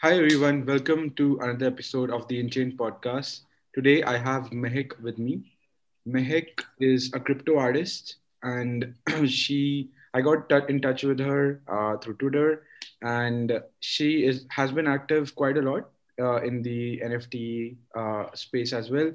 Hi 0.00 0.12
everyone, 0.16 0.64
welcome 0.64 1.10
to 1.16 1.40
another 1.40 1.66
episode 1.66 2.10
of 2.12 2.28
the 2.28 2.40
Inchain 2.40 2.76
podcast. 2.76 3.40
Today 3.74 4.04
I 4.04 4.16
have 4.16 4.50
Mehek 4.50 4.92
with 5.00 5.18
me. 5.18 5.42
Mehek 6.06 6.62
is 6.78 7.10
a 7.14 7.18
crypto 7.18 7.58
artist, 7.58 8.18
and 8.44 8.94
she 9.26 9.90
I 10.14 10.20
got 10.20 10.48
t- 10.48 10.60
in 10.68 10.80
touch 10.80 11.02
with 11.02 11.18
her 11.18 11.60
uh, 11.66 11.96
through 11.96 12.14
Twitter, 12.18 12.62
and 13.02 13.60
she 13.80 14.24
is 14.24 14.44
has 14.50 14.70
been 14.70 14.86
active 14.86 15.34
quite 15.34 15.56
a 15.58 15.62
lot 15.62 15.90
uh, 16.20 16.42
in 16.42 16.62
the 16.62 17.00
NFT 17.04 17.76
uh, 17.96 18.26
space 18.34 18.72
as 18.72 18.90
well. 18.90 19.10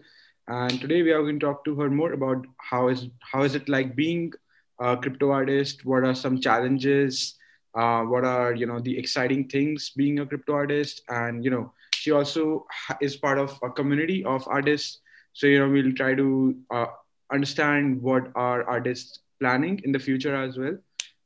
And 0.49 0.81
today 0.81 1.01
we 1.01 1.13
are 1.13 1.21
going 1.21 1.39
to 1.39 1.45
talk 1.45 1.63
to 1.63 1.75
her 1.79 1.89
more 1.89 2.11
about 2.11 2.45
how 2.57 2.89
is 2.89 3.07
how 3.21 3.43
is 3.43 3.55
it 3.55 3.69
like 3.69 3.95
being 3.95 4.33
a 4.81 4.97
crypto 4.97 5.31
artist? 5.31 5.85
What 5.85 6.03
are 6.03 6.13
some 6.13 6.41
challenges? 6.41 7.35
Uh, 7.75 8.03
what 8.03 8.23
are 8.23 8.53
you 8.53 8.65
know 8.65 8.79
the 8.79 8.97
exciting 8.97 9.47
things 9.47 9.91
being 9.95 10.19
a 10.19 10.25
crypto 10.25 10.53
artist. 10.53 11.01
And 11.09 11.43
you 11.43 11.51
know 11.51 11.73
she 11.93 12.11
also 12.11 12.65
is 13.01 13.15
part 13.15 13.39
of 13.39 13.57
a 13.63 13.69
community 13.69 14.23
of 14.25 14.47
artists. 14.47 14.99
So 15.33 15.47
you 15.47 15.59
know 15.59 15.69
we'll 15.69 15.93
try 15.93 16.13
to 16.13 16.55
uh, 16.71 16.85
understand 17.31 18.01
what 18.01 18.31
are 18.35 18.63
artists 18.69 19.19
planning 19.39 19.81
in 19.83 19.91
the 19.91 19.99
future 19.99 20.35
as 20.35 20.57
well. 20.57 20.77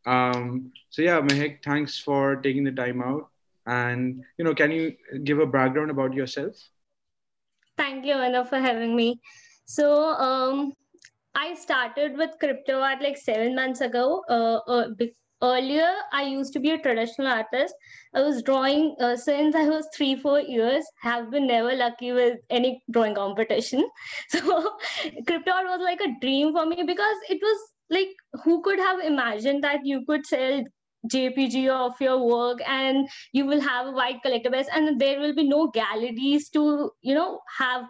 Um, 0.05 0.71
so 0.89 1.01
yeah 1.01 1.19
mehek 1.19 1.63
thanks 1.63 1.99
for 1.99 2.37
taking 2.37 2.63
the 2.63 2.71
time 2.71 3.01
out. 3.01 3.29
And 3.65 4.23
you 4.37 4.45
know 4.45 4.55
can 4.55 4.71
you 4.71 4.95
give 5.23 5.39
a 5.39 5.45
background 5.45 5.91
about 5.91 6.13
yourself? 6.13 6.55
Thank 7.77 8.05
you 8.05 8.13
anna 8.13 8.45
for 8.45 8.57
having 8.57 8.95
me. 8.95 9.19
So 9.65 9.91
um, 10.15 10.73
i 11.39 11.53
started 11.53 12.17
with 12.17 12.31
crypto 12.39 12.79
art 12.79 13.01
like 13.05 13.17
seven 13.17 13.55
months 13.55 13.81
ago 13.81 14.23
uh, 14.27 14.59
uh, 14.75 14.87
earlier 15.41 15.89
i 16.11 16.23
used 16.23 16.53
to 16.53 16.59
be 16.59 16.71
a 16.71 16.77
traditional 16.79 17.27
artist. 17.27 17.73
I 18.13 18.21
was 18.21 18.41
drawing 18.41 18.95
uh, 18.99 19.15
since 19.15 19.55
i 19.55 19.67
was 19.67 19.87
three 19.95 20.15
four 20.15 20.39
years 20.39 20.85
have 21.01 21.29
been 21.31 21.47
never 21.47 21.75
lucky 21.75 22.11
with 22.11 22.39
any 22.49 22.81
drawing 22.91 23.15
competition. 23.15 23.87
So 24.29 24.77
crypto 25.27 25.51
art 25.51 25.67
was 25.67 25.81
like 25.83 26.01
a 26.01 26.19
dream 26.21 26.53
for 26.53 26.65
me 26.65 26.83
because 26.83 27.17
it 27.29 27.39
was 27.41 27.59
like 27.89 28.09
who 28.43 28.61
could 28.61 28.79
have 28.79 28.99
imagined 28.99 29.63
that 29.63 29.85
you 29.85 30.03
could 30.05 30.25
sell 30.25 30.63
jpg 31.13 31.69
of 31.69 31.99
your 32.01 32.25
work 32.25 32.59
and 32.67 33.07
you 33.31 33.45
will 33.45 33.61
have 33.61 33.87
a 33.87 33.91
wide 33.91 34.21
collector 34.23 34.49
base 34.49 34.67
and 34.73 34.99
there 34.99 35.19
will 35.19 35.33
be 35.33 35.47
no 35.47 35.67
galleries 35.67 36.49
to 36.49 36.91
you 37.01 37.13
know 37.13 37.39
have 37.57 37.85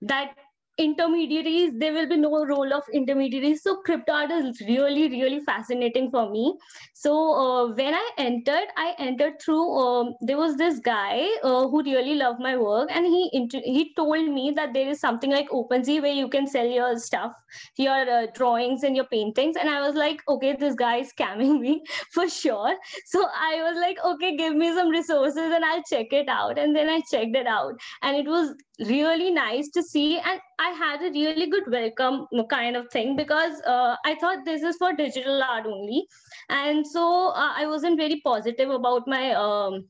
that 0.00 0.34
intermediaries 0.78 1.72
there 1.78 1.92
will 1.92 2.08
be 2.08 2.16
no 2.16 2.44
role 2.44 2.72
of 2.72 2.82
intermediaries. 2.92 3.62
So 3.62 3.76
crypto 3.76 4.12
art 4.12 4.30
is 4.30 4.60
really 4.60 5.08
really 5.08 5.40
fascinating 5.40 6.10
for 6.10 6.30
me. 6.30 6.56
So 6.92 7.12
uh, 7.12 7.74
when 7.74 7.94
i 7.94 8.10
entered 8.18 8.68
i 8.76 8.94
entered 8.98 9.40
through 9.40 9.64
um, 9.78 10.14
there 10.20 10.36
was 10.36 10.56
this 10.56 10.78
guy 10.80 11.26
uh, 11.42 11.68
who 11.68 11.82
really 11.82 12.14
loved 12.14 12.40
my 12.40 12.56
work 12.56 12.90
and 12.92 13.06
he 13.06 13.30
he 13.64 13.92
told 13.94 14.28
me 14.28 14.52
that 14.56 14.72
there 14.74 14.88
is 14.88 15.00
something 15.00 15.30
like 15.30 15.48
OpenSea 15.50 16.02
where 16.02 16.12
you 16.12 16.28
can 16.28 16.46
sell 16.46 16.66
your 16.66 16.98
stuff 16.98 17.32
your 17.76 18.10
uh, 18.10 18.26
drawings 18.34 18.82
and 18.82 18.96
your 18.96 19.06
paintings. 19.06 19.56
And 19.56 19.70
i 19.70 19.80
was 19.80 19.94
like 19.94 20.22
okay 20.28 20.54
this 20.58 20.74
guy 20.74 20.96
is 20.96 21.12
scamming 21.12 21.60
me 21.60 21.82
for 22.12 22.28
sure. 22.28 22.76
So 23.06 23.26
i 23.34 23.62
was 23.62 23.78
like 23.80 23.98
okay 24.04 24.36
give 24.36 24.54
me 24.54 24.74
some 24.74 24.88
resources 24.88 25.52
and 25.58 25.64
i'll 25.64 25.82
check 25.90 26.12
it 26.12 26.28
out. 26.28 26.58
And 26.58 26.76
then 26.76 26.88
i 26.88 27.00
checked 27.10 27.36
it 27.36 27.46
out 27.46 27.74
and 28.02 28.16
it 28.16 28.26
was 28.26 28.54
really 28.80 29.30
nice 29.30 29.68
to 29.70 29.82
see 29.82 30.18
and 30.18 30.40
i 30.58 30.68
had 30.70 31.00
a 31.00 31.10
really 31.10 31.48
good 31.48 31.64
welcome 31.68 32.26
kind 32.50 32.76
of 32.76 32.90
thing 32.90 33.16
because 33.16 33.60
uh, 33.62 33.96
i 34.04 34.14
thought 34.16 34.44
this 34.44 34.62
is 34.62 34.76
for 34.76 34.92
digital 34.92 35.42
art 35.42 35.66
only. 35.66 36.06
And 36.50 36.86
so 36.86 37.28
uh, 37.28 37.52
i 37.56 37.66
wasn't 37.66 37.98
very 37.98 38.20
positive 38.24 38.70
about 38.70 39.08
my 39.08 39.32
um, 39.32 39.86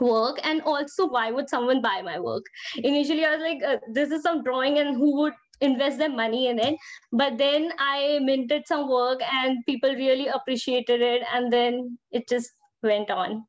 work 0.00 0.40
and 0.44 0.62
also 0.62 1.06
why 1.06 1.30
would 1.30 1.48
someone 1.50 1.82
buy 1.82 2.00
my 2.02 2.18
work? 2.18 2.44
Initially 2.76 3.24
i 3.26 3.36
was 3.36 3.42
like 3.42 3.62
uh, 3.62 3.78
this 3.92 4.10
is 4.10 4.22
some 4.22 4.42
drawing 4.42 4.78
and 4.78 4.96
who 4.96 5.16
would 5.20 5.34
invest 5.60 5.98
their 5.98 6.08
money 6.08 6.48
in 6.48 6.58
it? 6.58 6.76
But 7.12 7.36
then 7.36 7.72
i 7.78 8.18
minted 8.22 8.66
some 8.66 8.88
work 8.88 9.20
and 9.30 9.58
people 9.66 9.94
really 9.94 10.28
appreciated 10.28 11.02
it 11.02 11.22
and 11.34 11.52
then 11.52 11.98
it 12.10 12.28
just 12.28 12.50
went 12.82 13.10
on. 13.10 13.44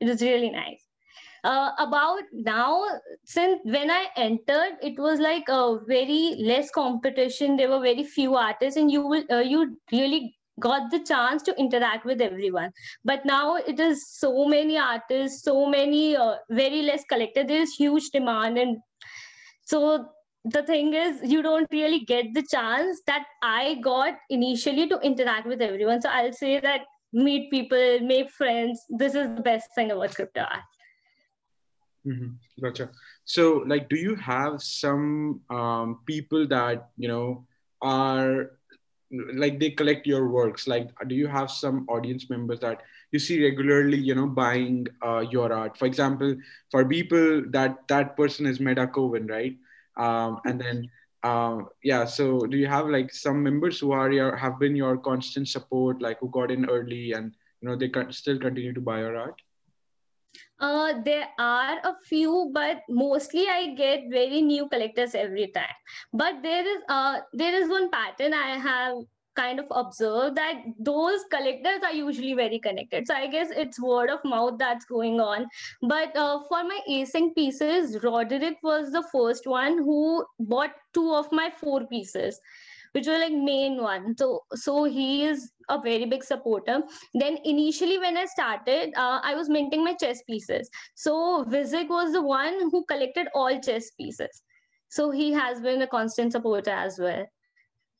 It 0.00 0.08
was 0.08 0.22
really 0.22 0.50
nice 0.50 0.87
uh, 1.44 1.70
about 1.78 2.22
now 2.32 2.84
since 3.24 3.60
when 3.64 3.90
i 3.90 4.06
entered 4.16 4.76
it 4.82 4.98
was 4.98 5.20
like 5.20 5.48
a 5.48 5.78
very 5.86 6.36
less 6.38 6.70
competition. 6.70 7.56
There 7.56 7.70
were 7.70 7.80
very 7.80 8.04
few 8.04 8.36
artists 8.36 8.76
and 8.76 8.90
you 8.90 9.06
will 9.06 9.24
uh, 9.30 9.38
you 9.38 9.76
really 9.92 10.36
got 10.60 10.90
the 10.90 10.98
chance 11.04 11.42
to 11.44 11.54
interact 11.56 12.04
with 12.04 12.20
everyone. 12.20 12.72
But 13.04 13.24
now 13.24 13.56
it 13.56 13.78
is 13.78 14.10
so 14.10 14.44
many 14.46 14.76
artists 14.76 15.44
so 15.44 15.66
many 15.66 16.16
uh, 16.16 16.36
very 16.50 16.82
less 16.82 17.04
collected. 17.08 17.48
There 17.48 17.62
is 17.62 17.74
huge 17.74 18.10
demand 18.10 18.58
and 18.58 18.78
so 19.62 20.08
the 20.44 20.62
thing 20.62 20.94
is 20.94 21.20
you 21.22 21.42
don't 21.42 21.68
really 21.72 22.00
get 22.00 22.32
the 22.32 22.44
chance 22.48 23.02
that 23.06 23.24
i 23.42 23.74
got 23.82 24.14
initially 24.30 24.88
to 24.88 24.98
interact 25.00 25.46
with 25.46 25.60
everyone. 25.60 26.00
So 26.00 26.08
i'll 26.08 26.32
say 26.32 26.58
that 26.60 26.82
meet 27.12 27.50
people 27.50 28.00
make 28.00 28.30
friends. 28.30 28.80
This 28.88 29.14
is 29.14 29.34
the 29.34 29.42
best 29.42 29.74
thing 29.74 29.90
about 29.90 30.14
crypto 30.14 30.40
art 30.40 30.77
Mm-hmm. 32.08 32.64
Gotcha. 32.64 32.90
So, 33.24 33.62
like, 33.66 33.88
do 33.88 33.96
you 33.96 34.14
have 34.16 34.62
some 34.62 35.42
um, 35.50 36.00
people 36.06 36.46
that 36.48 36.88
you 36.96 37.08
know 37.08 37.44
are 37.82 38.52
like 39.10 39.60
they 39.60 39.70
collect 39.70 40.06
your 40.06 40.28
works? 40.28 40.66
Like, 40.66 40.88
do 41.08 41.14
you 41.14 41.26
have 41.26 41.50
some 41.50 41.86
audience 41.88 42.30
members 42.30 42.60
that 42.60 42.82
you 43.12 43.18
see 43.18 43.42
regularly, 43.44 43.98
you 43.98 44.14
know, 44.14 44.26
buying 44.26 44.86
uh, 45.02 45.20
your 45.30 45.52
art? 45.52 45.76
For 45.76 45.84
example, 45.84 46.36
for 46.70 46.84
Beeple 46.84 47.52
that 47.52 47.86
that 47.88 48.16
person 48.16 48.46
is 48.46 48.58
Metakovan, 48.58 49.28
right? 49.28 49.56
Um, 49.96 50.40
and 50.46 50.60
then, 50.60 50.88
uh, 51.22 51.58
yeah. 51.82 52.06
So, 52.06 52.46
do 52.46 52.56
you 52.56 52.68
have 52.68 52.88
like 52.88 53.12
some 53.12 53.42
members 53.42 53.78
who 53.78 53.92
are 53.92 54.10
your 54.10 54.34
have 54.36 54.58
been 54.58 54.76
your 54.76 54.96
constant 54.96 55.48
support, 55.48 56.00
like 56.00 56.20
who 56.20 56.30
got 56.30 56.50
in 56.50 56.70
early 56.70 57.12
and 57.12 57.34
you 57.60 57.68
know 57.68 57.76
they 57.76 57.90
can 57.90 58.12
still 58.12 58.38
continue 58.38 58.72
to 58.72 58.80
buy 58.80 59.00
your 59.00 59.18
art? 59.18 59.42
Uh, 60.60 60.94
there 61.04 61.28
are 61.38 61.78
a 61.84 61.94
few, 62.04 62.50
but 62.52 62.82
mostly 62.88 63.46
I 63.48 63.74
get 63.74 64.04
very 64.10 64.40
new 64.42 64.68
collectors 64.68 65.14
every 65.14 65.48
time. 65.48 65.76
But 66.12 66.42
there 66.42 66.66
is 66.66 66.82
uh 66.88 67.20
there 67.32 67.54
is 67.54 67.68
one 67.68 67.90
pattern 67.90 68.34
I 68.34 68.58
have 68.58 68.96
kind 69.36 69.60
of 69.60 69.66
observed 69.70 70.36
that 70.36 70.62
those 70.80 71.20
collectors 71.30 71.80
are 71.84 71.92
usually 71.92 72.34
very 72.34 72.58
connected. 72.58 73.06
So 73.06 73.14
I 73.14 73.28
guess 73.28 73.50
it's 73.50 73.80
word 73.80 74.10
of 74.10 74.18
mouth 74.24 74.58
that's 74.58 74.84
going 74.84 75.20
on. 75.20 75.46
But 75.82 76.16
uh, 76.16 76.40
for 76.48 76.64
my 76.64 76.80
async 76.90 77.36
pieces, 77.36 78.02
Roderick 78.02 78.56
was 78.64 78.90
the 78.90 79.04
first 79.12 79.46
one 79.46 79.78
who 79.78 80.26
bought 80.40 80.72
two 80.92 81.14
of 81.14 81.30
my 81.30 81.50
four 81.60 81.86
pieces 81.86 82.40
which 82.92 83.06
were 83.06 83.18
like 83.18 83.32
main 83.32 83.80
one. 83.82 84.16
So 84.16 84.42
so 84.54 84.84
he 84.84 85.24
is 85.24 85.50
a 85.68 85.80
very 85.80 86.04
big 86.06 86.24
supporter. 86.24 86.82
Then 87.14 87.38
initially 87.44 87.98
when 87.98 88.16
i 88.16 88.24
started 88.26 88.92
uh, 88.96 89.20
i 89.22 89.34
was 89.34 89.48
minting 89.48 89.84
my 89.84 89.94
chess 89.94 90.22
pieces. 90.22 90.70
So 90.94 91.44
Vizik 91.48 91.88
was 91.88 92.12
the 92.12 92.22
one 92.22 92.70
who 92.70 92.84
collected 92.84 93.28
all 93.34 93.60
chess 93.60 93.90
pieces. 93.90 94.42
So 94.88 95.10
he 95.10 95.32
has 95.32 95.60
been 95.60 95.82
a 95.82 95.86
constant 95.86 96.32
supporter 96.32 96.70
as 96.70 96.98
well. 96.98 97.26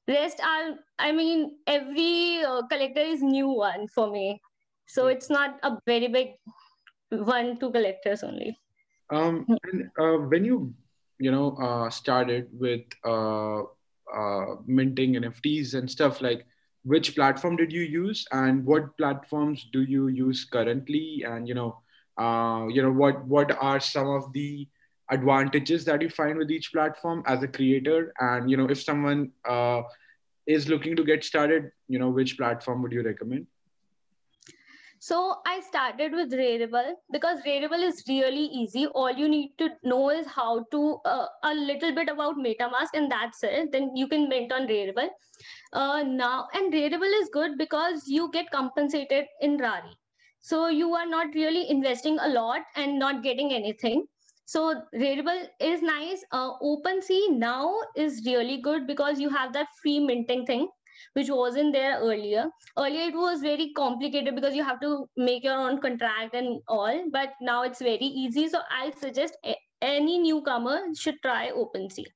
Rest 0.08 0.40
are 0.40 0.74
i 0.98 1.12
mean 1.12 1.56
every 1.66 2.44
uh, 2.44 2.62
collector 2.66 3.00
is 3.00 3.22
new 3.22 3.48
one 3.48 3.88
for 3.88 4.10
me. 4.10 4.40
So 4.86 5.08
it's 5.08 5.28
not 5.28 5.58
a 5.62 5.76
very 5.86 6.08
big 6.08 6.28
one 7.10 7.58
two 7.58 7.70
collectors 7.70 8.22
only. 8.22 8.58
Um 9.10 9.46
and 9.64 9.90
uh, 9.98 10.18
when 10.32 10.44
you 10.44 10.74
you 11.18 11.30
know 11.32 11.56
uh, 11.56 11.90
started 11.90 12.48
with 12.52 12.82
uh, 13.04 13.62
uh, 14.14 14.56
minting 14.66 15.14
NFTs 15.14 15.74
and 15.74 15.90
stuff 15.90 16.20
like 16.20 16.46
which 16.84 17.14
platform 17.14 17.56
did 17.56 17.72
you 17.72 17.82
use 17.82 18.26
and 18.32 18.64
what 18.64 18.96
platforms 18.96 19.66
do 19.72 19.82
you 19.82 20.08
use 20.08 20.44
currently? 20.44 21.24
And 21.26 21.48
you 21.48 21.54
know 21.54 21.78
uh, 22.18 22.66
you 22.68 22.82
know 22.82 22.92
what 22.92 23.24
what 23.26 23.56
are 23.60 23.80
some 23.80 24.08
of 24.08 24.32
the 24.32 24.68
advantages 25.10 25.84
that 25.86 26.02
you 26.02 26.10
find 26.10 26.36
with 26.38 26.50
each 26.50 26.72
platform 26.72 27.22
as 27.26 27.42
a 27.42 27.48
creator? 27.48 28.12
And 28.18 28.50
you 28.50 28.56
know 28.56 28.66
if 28.68 28.82
someone 28.82 29.32
uh, 29.48 29.82
is 30.46 30.68
looking 30.68 30.96
to 30.96 31.04
get 31.04 31.24
started 31.24 31.70
you 31.88 31.98
know 31.98 32.08
which 32.08 32.36
platform 32.38 32.82
would 32.82 32.92
you 32.92 33.02
recommend 33.02 33.46
so 35.00 35.36
I 35.46 35.60
started 35.60 36.12
with 36.12 36.32
Rarible 36.32 36.92
because 37.12 37.40
Rarible 37.46 37.82
is 37.82 38.02
really 38.08 38.44
easy. 38.46 38.86
All 38.86 39.12
you 39.12 39.28
need 39.28 39.52
to 39.58 39.70
know 39.84 40.10
is 40.10 40.26
how 40.26 40.64
to 40.72 40.98
uh, 41.04 41.26
a 41.44 41.54
little 41.54 41.94
bit 41.94 42.08
about 42.08 42.36
MetaMask, 42.36 42.94
and 42.94 43.10
that's 43.10 43.42
it. 43.42 43.70
Then 43.72 43.94
you 43.94 44.08
can 44.08 44.28
mint 44.28 44.52
on 44.52 44.66
Rarible. 44.66 45.08
Uh, 45.72 46.02
now, 46.02 46.48
and 46.54 46.72
Rarible 46.72 47.22
is 47.22 47.28
good 47.32 47.58
because 47.58 48.04
you 48.06 48.30
get 48.32 48.50
compensated 48.50 49.26
in 49.40 49.56
Rari. 49.58 49.96
So 50.40 50.68
you 50.68 50.94
are 50.94 51.06
not 51.06 51.34
really 51.34 51.68
investing 51.70 52.18
a 52.20 52.28
lot 52.28 52.62
and 52.76 52.98
not 52.98 53.22
getting 53.22 53.52
anything. 53.52 54.06
So 54.46 54.82
Rarible 54.94 55.46
is 55.60 55.82
nice. 55.82 56.24
Uh, 56.32 56.58
OpenSea 56.60 57.36
now 57.36 57.74
is 57.96 58.22
really 58.24 58.62
good 58.62 58.86
because 58.86 59.20
you 59.20 59.28
have 59.28 59.52
that 59.52 59.68
free 59.82 60.00
minting 60.00 60.46
thing 60.46 60.68
which 61.14 61.28
wasn't 61.30 61.72
there 61.72 61.98
earlier. 62.00 62.46
Earlier 62.76 63.08
it 63.08 63.14
was 63.14 63.40
very 63.40 63.72
complicated 63.74 64.34
because 64.34 64.54
you 64.54 64.64
have 64.64 64.80
to 64.80 65.08
make 65.16 65.44
your 65.44 65.58
own 65.58 65.80
contract 65.80 66.34
and 66.34 66.60
all 66.68 67.04
but 67.12 67.32
now 67.40 67.62
it's 67.62 67.80
very 67.80 68.06
easy. 68.06 68.48
So 68.48 68.60
i 68.70 68.90
suggest 68.90 69.36
any 69.80 70.18
newcomer 70.18 70.80
should 70.94 71.20
try 71.22 71.50
OpenSea. 71.50 72.06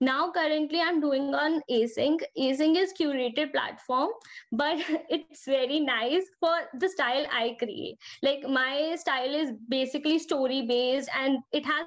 Now 0.00 0.30
currently 0.30 0.80
i'm 0.80 1.00
doing 1.00 1.34
on 1.34 1.60
async. 1.70 2.20
Async 2.38 2.76
is 2.76 2.92
curated 3.00 3.52
platform 3.52 4.10
but 4.52 4.78
it's 5.10 5.44
very 5.44 5.80
nice 5.80 6.24
for 6.40 6.56
the 6.78 6.88
style 6.88 7.26
i 7.32 7.56
create. 7.58 7.98
Like 8.22 8.48
my 8.48 8.96
style 8.96 9.34
is 9.34 9.52
basically 9.68 10.18
story 10.18 10.62
based 10.62 11.08
and 11.16 11.38
it 11.52 11.66
has 11.66 11.86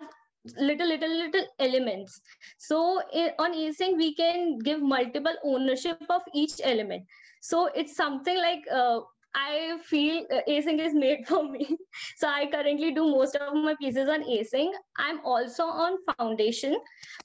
little 0.58 0.88
little 0.88 1.16
little 1.18 1.46
elements 1.60 2.20
so 2.58 3.02
on 3.38 3.54
async 3.54 3.98
we 3.98 4.14
can 4.16 4.58
give 4.60 4.82
multiple 4.82 5.36
ownership 5.44 6.02
of 6.10 6.22
each 6.34 6.60
element 6.64 7.04
so 7.42 7.68
it's 7.76 7.96
something 7.96 8.38
like 8.38 8.64
uh, 8.72 9.00
I 9.34 9.78
feel 9.84 10.26
uh, 10.32 10.42
async 10.48 10.80
is 10.80 10.94
made 10.94 11.26
for 11.28 11.50
me. 11.50 11.78
so 12.18 12.28
I 12.28 12.48
currently 12.52 12.94
do 12.94 13.06
most 13.06 13.36
of 13.36 13.54
my 13.54 13.76
pieces 13.80 14.10
on 14.10 14.24
async. 14.24 14.72
I'm 14.98 15.20
also 15.26 15.64
on 15.64 15.98
foundation. 16.18 16.76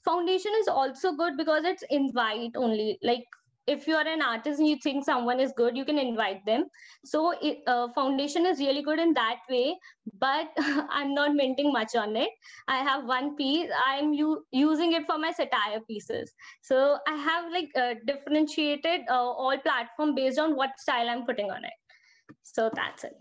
Foundation 0.03 0.51
is 0.59 0.67
also 0.67 1.13
good 1.13 1.37
because 1.37 1.65
it's 1.65 1.83
invite 1.89 2.51
only. 2.55 2.97
Like 3.03 3.25
if 3.67 3.87
you 3.87 3.95
are 3.95 4.07
an 4.07 4.21
artist 4.21 4.59
and 4.59 4.67
you 4.67 4.77
think 4.83 5.03
someone 5.05 5.39
is 5.39 5.53
good 5.57 5.75
you 5.75 5.85
can 5.85 5.99
invite 5.99 6.45
them 6.45 6.65
so 7.05 7.33
it, 7.41 7.57
uh, 7.67 7.87
foundation 7.93 8.45
is 8.45 8.59
really 8.59 8.81
good 8.81 8.99
in 8.99 9.13
that 9.13 9.39
way 9.49 9.75
but 10.19 10.47
i'm 10.89 11.13
not 11.13 11.35
minting 11.35 11.71
much 11.71 11.95
on 11.95 12.15
it 12.15 12.29
i 12.67 12.77
have 12.77 13.05
one 13.05 13.35
piece 13.35 13.69
i'm 13.85 14.13
u- 14.13 14.43
using 14.51 14.93
it 14.93 15.05
for 15.05 15.17
my 15.17 15.31
satire 15.31 15.81
pieces 15.87 16.33
so 16.61 16.97
i 17.07 17.15
have 17.15 17.51
like 17.51 17.69
uh, 17.75 17.93
differentiated 18.05 19.01
uh, 19.09 19.29
all 19.43 19.57
platform 19.59 20.15
based 20.15 20.39
on 20.39 20.55
what 20.55 20.79
style 20.79 21.09
i'm 21.09 21.25
putting 21.25 21.51
on 21.51 21.63
it 21.63 21.73
so 22.43 22.69
that's 22.73 23.03
it. 23.03 23.13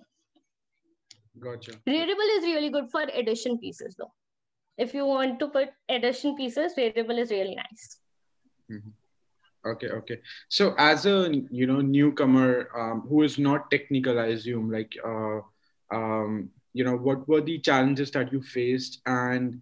Gotcha. 1.39 1.73
Rarible 1.87 2.39
is 2.39 2.45
really 2.45 2.71
good 2.71 2.91
for 2.91 3.03
edition 3.03 3.59
pieces 3.59 3.95
though. 3.99 4.13
If 4.79 4.95
you 4.95 5.05
want 5.07 5.39
to 5.41 5.49
put 5.49 5.69
edition 5.89 6.37
pieces, 6.37 6.73
Rarible 6.77 7.19
is 7.19 7.31
really 7.31 7.55
nice. 7.55 7.99
Mm-hmm. 8.71 8.91
Okay, 9.67 9.89
okay. 9.89 10.21
So 10.49 10.75
as 10.79 11.07
a 11.07 11.31
you 11.51 11.67
know 11.67 11.81
newcomer 11.81 12.69
um, 12.77 13.01
who 13.09 13.23
is 13.23 13.39
not 13.39 13.71
technical, 13.71 14.19
I 14.19 14.27
assume 14.27 14.71
like 14.71 14.97
uh, 15.05 15.41
um, 15.91 16.51
you 16.73 16.85
know 16.85 16.97
what 16.97 17.29
were 17.29 17.41
the 17.41 17.59
challenges 17.59 18.11
that 18.13 18.33
you 18.33 18.43
faced 18.43 19.01
and 19.07 19.61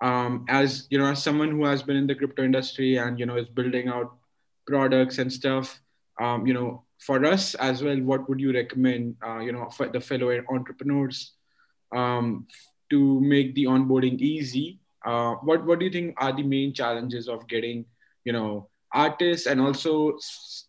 um, 0.00 0.46
as 0.48 0.86
you 0.90 0.98
know 0.98 1.06
as 1.06 1.22
someone 1.22 1.50
who 1.50 1.64
has 1.64 1.82
been 1.82 1.96
in 1.96 2.06
the 2.06 2.14
crypto 2.14 2.44
industry 2.44 2.96
and 2.96 3.18
you 3.18 3.26
know 3.26 3.36
is 3.36 3.48
building 3.48 3.88
out 3.88 4.16
products 4.66 5.18
and 5.18 5.32
stuff 5.32 5.82
um, 6.20 6.46
you 6.46 6.54
know 6.54 6.84
for 7.02 7.24
us 7.26 7.54
as 7.56 7.82
well, 7.82 7.98
what 8.00 8.28
would 8.28 8.40
you 8.40 8.52
recommend, 8.52 9.16
uh, 9.26 9.38
you 9.40 9.52
know, 9.52 9.68
for 9.70 9.88
the 9.88 10.00
fellow 10.00 10.30
entrepreneurs 10.48 11.32
um, 11.94 12.46
to 12.90 13.20
make 13.20 13.54
the 13.54 13.64
onboarding 13.64 14.18
easy? 14.20 14.78
Uh, 15.04 15.34
what 15.42 15.66
What 15.66 15.80
do 15.80 15.86
you 15.86 15.90
think 15.90 16.14
are 16.16 16.32
the 16.32 16.44
main 16.44 16.72
challenges 16.72 17.28
of 17.28 17.48
getting, 17.48 17.86
you 18.24 18.32
know, 18.32 18.68
artists 18.94 19.46
and 19.46 19.60
also, 19.60 20.18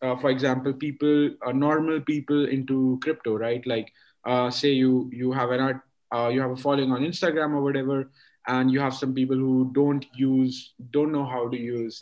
uh, 0.01 0.15
for 0.17 0.29
example, 0.29 0.73
people, 0.73 1.31
uh, 1.45 1.51
normal 1.51 2.01
people 2.01 2.47
into 2.47 2.99
crypto, 3.01 3.37
right? 3.37 3.65
Like, 3.67 3.91
uh, 4.25 4.49
say 4.49 4.71
you 4.71 5.09
you 5.11 5.31
have 5.31 5.51
an 5.51 5.59
art, 5.59 5.81
uh, 6.13 6.29
you 6.29 6.41
have 6.41 6.51
a 6.51 6.55
following 6.55 6.91
on 6.91 7.01
Instagram 7.01 7.55
or 7.55 7.61
whatever, 7.61 8.09
and 8.47 8.71
you 8.71 8.79
have 8.79 8.93
some 8.93 9.13
people 9.13 9.35
who 9.35 9.71
don't 9.73 10.05
use, 10.15 10.73
don't 10.91 11.11
know 11.11 11.25
how 11.25 11.49
to 11.49 11.57
use, 11.57 12.01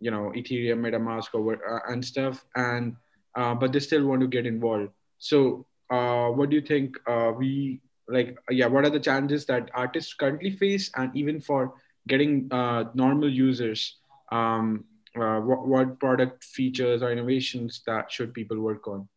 you 0.00 0.10
know, 0.10 0.32
Ethereum, 0.36 0.80
MetaMask, 0.80 1.34
or 1.34 1.60
and 1.90 2.04
stuff, 2.04 2.44
and 2.56 2.96
uh, 3.34 3.54
but 3.54 3.72
they 3.72 3.80
still 3.80 4.04
want 4.06 4.20
to 4.20 4.26
get 4.26 4.46
involved. 4.46 4.90
So, 5.18 5.66
uh, 5.90 6.28
what 6.28 6.50
do 6.50 6.56
you 6.56 6.62
think? 6.62 6.96
Uh, 7.06 7.32
we 7.36 7.80
like, 8.08 8.38
yeah, 8.50 8.66
what 8.66 8.84
are 8.84 8.90
the 8.90 9.00
challenges 9.00 9.44
that 9.46 9.70
artists 9.74 10.14
currently 10.14 10.50
face, 10.50 10.90
and 10.96 11.14
even 11.14 11.40
for 11.40 11.74
getting 12.06 12.48
uh, 12.50 12.84
normal 12.94 13.30
users? 13.30 13.96
Um, 14.32 14.84
uh, 15.16 15.40
what, 15.40 15.66
what 15.66 15.98
product 15.98 16.44
features 16.44 17.02
or 17.02 17.10
innovations 17.10 17.82
that 17.86 18.10
should 18.10 18.34
people 18.34 18.60
work 18.60 18.86
on? 18.88 19.08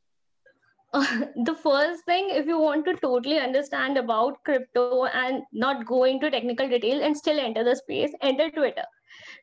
Uh, 0.93 1.25
the 1.45 1.55
first 1.55 2.03
thing 2.05 2.29
if 2.29 2.45
you 2.45 2.59
want 2.59 2.85
to 2.85 2.95
totally 2.95 3.39
understand 3.39 3.97
about 3.97 4.43
crypto 4.43 5.05
and 5.05 5.43
not 5.53 5.85
go 5.85 6.03
into 6.03 6.29
technical 6.29 6.67
detail 6.67 7.01
and 7.01 7.17
still 7.17 7.39
enter 7.39 7.63
the 7.63 7.75
space 7.75 8.11
enter 8.21 8.49
twitter 8.51 8.83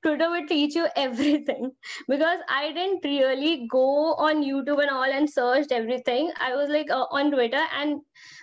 Twitter 0.03 0.31
would 0.31 0.49
teach 0.49 0.75
you 0.75 0.87
everything 0.97 1.73
because 2.09 2.39
I 2.49 2.73
didn't 2.73 3.05
really 3.05 3.67
go 3.71 4.15
on 4.15 4.43
YouTube 4.45 4.81
and 4.81 4.91
all 4.91 5.05
and 5.05 5.29
searched 5.29 5.73
everything. 5.73 6.31
I 6.41 6.55
was 6.55 6.69
like 6.69 6.91
uh, 6.91 7.07
on 7.11 7.31
Twitter 7.31 7.63
and 7.77 8.01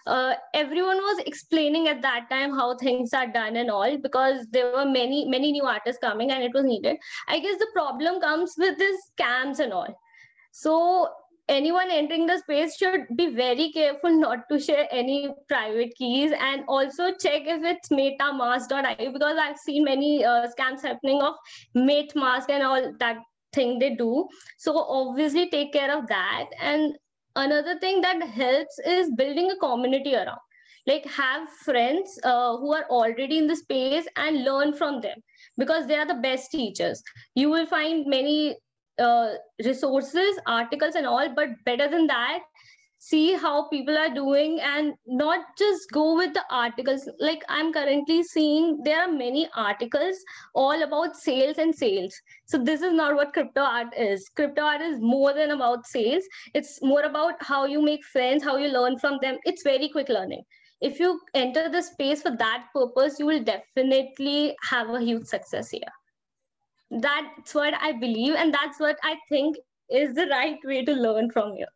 uh, 0.08 0.34
everyone 0.54 0.98
was 0.98 1.24
explaining 1.26 1.88
at 1.88 2.02
that 2.02 2.30
time 2.30 2.52
how 2.52 2.78
things 2.78 3.14
are 3.14 3.28
done 3.28 3.56
and 3.56 3.72
all 3.72 3.98
because 3.98 4.46
there 4.52 4.72
were 4.72 4.86
many 4.86 5.26
many 5.26 5.52
new 5.52 5.64
artists 5.64 6.00
coming 6.00 6.32
and 6.32 6.44
it 6.44 6.52
was 6.54 6.66
needed. 6.66 6.98
I 7.28 7.40
guess 7.40 7.58
the 7.58 7.68
problem 7.74 8.22
comes 8.22 8.54
with 8.58 8.78
this 8.78 9.00
scams 9.20 9.60
and 9.60 9.74
all. 9.74 10.00
So 10.52 11.10
anyone 11.48 11.92
entering 11.92 12.26
the 12.26 12.38
space 12.40 12.76
should 12.76 13.02
be 13.16 13.28
very 13.28 13.72
careful 13.72 14.18
not 14.20 14.40
to 14.50 14.60
share 14.60 14.88
any 14.92 15.30
private 15.48 15.94
keys 15.96 16.32
and 16.40 16.64
also 16.68 17.12
check 17.12 17.44
if 17.46 17.64
it's 17.64 17.90
metamask.io 17.90 19.12
because 19.12 19.38
I've 19.40 19.58
seen 19.58 19.84
many 19.84 20.26
uh, 20.26 20.48
scams 20.48 20.82
happening 20.82 21.22
of 21.22 21.36
metamask 21.76 22.50
and 22.50 22.64
all 22.64 22.94
that 23.00 23.18
thing 23.54 23.80
they 23.80 23.96
do. 23.96 24.28
So 24.58 24.78
obviously 24.78 25.50
take 25.50 25.74
care 25.74 25.96
of 25.98 26.08
that. 26.08 26.46
And 26.60 26.96
another 27.36 27.80
thing 27.80 28.02
that 28.02 28.22
helps 28.24 28.80
is 28.80 29.12
building 29.16 29.52
a 29.52 29.58
community 29.58 30.16
around. 30.16 30.40
Like 30.88 31.06
have 31.08 31.50
friends 31.50 32.20
uh, 32.24 32.58
who 32.58 32.72
are 32.74 32.86
already 32.90 33.40
in 33.40 33.48
the 33.48 33.56
space 33.56 34.06
and 34.18 34.44
learn 34.44 34.74
from 34.74 35.02
them 35.02 35.18
because 35.58 35.88
they 35.88 35.96
are 35.96 36.06
the 36.06 36.22
best 36.22 36.52
teachers. 36.52 37.02
You 37.34 37.50
will 37.50 37.66
find 37.66 38.06
many 38.06 38.58
uh, 39.00 39.34
resources, 39.64 40.40
articles, 40.46 40.96
and 40.96 41.06
all. 41.06 41.34
But 41.34 41.50
better 41.66 41.90
than 41.90 42.08
that, 42.08 42.40
see 42.98 43.34
how 43.34 43.68
people 43.70 43.98
are 43.98 44.14
doing 44.14 44.60
and 44.62 44.94
not 45.06 45.40
just 45.58 45.92
go 45.92 46.16
with 46.16 46.34
the 46.34 46.44
articles. 46.50 47.08
Like 47.20 47.44
I'm 47.50 47.72
currently 47.72 48.24
seeing 48.24 48.82
there 48.84 49.02
are 49.02 49.12
many 49.12 49.48
articles 49.56 50.18
all 50.54 50.82
about 50.82 51.16
sales 51.16 51.58
and 51.58 51.76
sales. 51.76 52.20
So 52.46 52.58
this 52.58 52.82
is 52.82 52.94
not 52.94 53.16
what 53.16 53.34
crypto 53.34 53.62
art 53.62 53.94
is. 53.98 54.28
Crypto 54.36 54.62
art 54.64 54.82
is 54.82 55.00
more 55.00 55.34
than 55.34 55.52
about 55.52 55.86
sales. 55.86 56.24
It's 56.54 56.82
more 56.82 57.04
about 57.04 57.36
how 57.42 57.66
you 57.66 57.82
make 57.82 58.04
friends, 58.06 58.44
how 58.44 58.58
you 58.58 58.70
learn 58.70 58.98
from 58.98 59.20
them. 59.22 59.38
It's 59.46 59.64
very 59.64 59.90
quick 59.90 60.10
learning. 60.10 60.44
If 60.82 61.00
you 61.00 61.20
enter 61.34 61.70
the 61.70 61.82
space 61.82 62.22
for 62.22 62.36
that 62.38 62.68
purpose, 62.74 63.20
you 63.20 63.26
will 63.26 63.44
definitely 63.44 64.56
have 64.70 64.90
a 64.90 65.00
huge 65.00 65.26
success 65.26 65.70
here 65.70 65.94
that's 66.92 67.54
what 67.54 67.74
i 67.82 67.92
believe 67.92 68.36
and 68.36 68.54
that's 68.54 68.80
what 68.80 68.98
i 69.04 69.16
think 69.30 69.58
is 69.90 70.14
the 70.16 70.28
right 70.28 70.58
way 70.64 70.84
to 70.84 70.94
learn 70.94 71.30
from 71.30 71.56
here. 71.56 71.68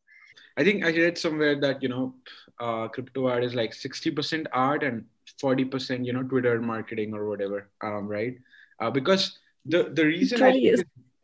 I 0.57 0.63
think 0.63 0.83
i 0.83 0.89
read 0.89 1.17
somewhere 1.17 1.59
that 1.59 1.81
you 1.81 1.89
know 1.89 2.13
uh, 2.59 2.87
crypto 2.89 3.27
art 3.27 3.43
is 3.43 3.55
like 3.55 3.71
60% 3.71 4.47
art 4.51 4.83
and 4.83 5.05
40% 5.41 6.05
you 6.05 6.11
know 6.11 6.23
twitter 6.23 6.59
marketing 6.59 7.13
or 7.13 7.29
whatever 7.29 7.69
um, 7.81 8.07
right? 8.07 8.35
Uh, 8.79 8.89
because 8.89 9.39
the 9.65 9.91
the 9.93 10.05
reason 10.05 10.41
really 10.41 10.67
is 10.67 10.83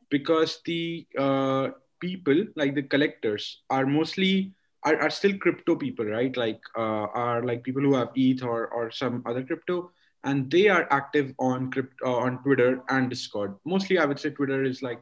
because 0.10 0.62
the 0.66 1.06
uh, 1.18 1.70
people 2.00 2.46
like 2.56 2.76
the 2.76 2.84
collectors 2.84 3.64
are 3.70 3.86
mostly 3.86 4.54
are, 4.84 5.02
are 5.02 5.10
still 5.10 5.38
crypto 5.38 5.76
people 5.76 6.06
right? 6.06 6.36
Like 6.38 6.62
uh, 6.78 7.08
are 7.12 7.44
like 7.44 7.64
people 7.64 7.82
who 7.82 7.96
have 7.96 8.10
eth 8.16 8.44
or 8.44 8.68
or 8.68 8.92
some 8.92 9.24
other 9.26 9.44
crypto 9.44 9.92
and 10.26 10.50
they 10.50 10.68
are 10.68 10.88
active 10.92 11.34
on 11.40 11.72
crypto 11.72 12.06
uh, 12.06 12.18
on 12.26 12.42
Twitter 12.44 12.82
and 12.90 13.10
Discord. 13.10 13.56
Mostly, 13.64 14.00
I 14.00 14.06
would 14.06 14.20
say 14.20 14.32
Twitter 14.32 14.64
is 14.64 14.82
like 14.82 15.02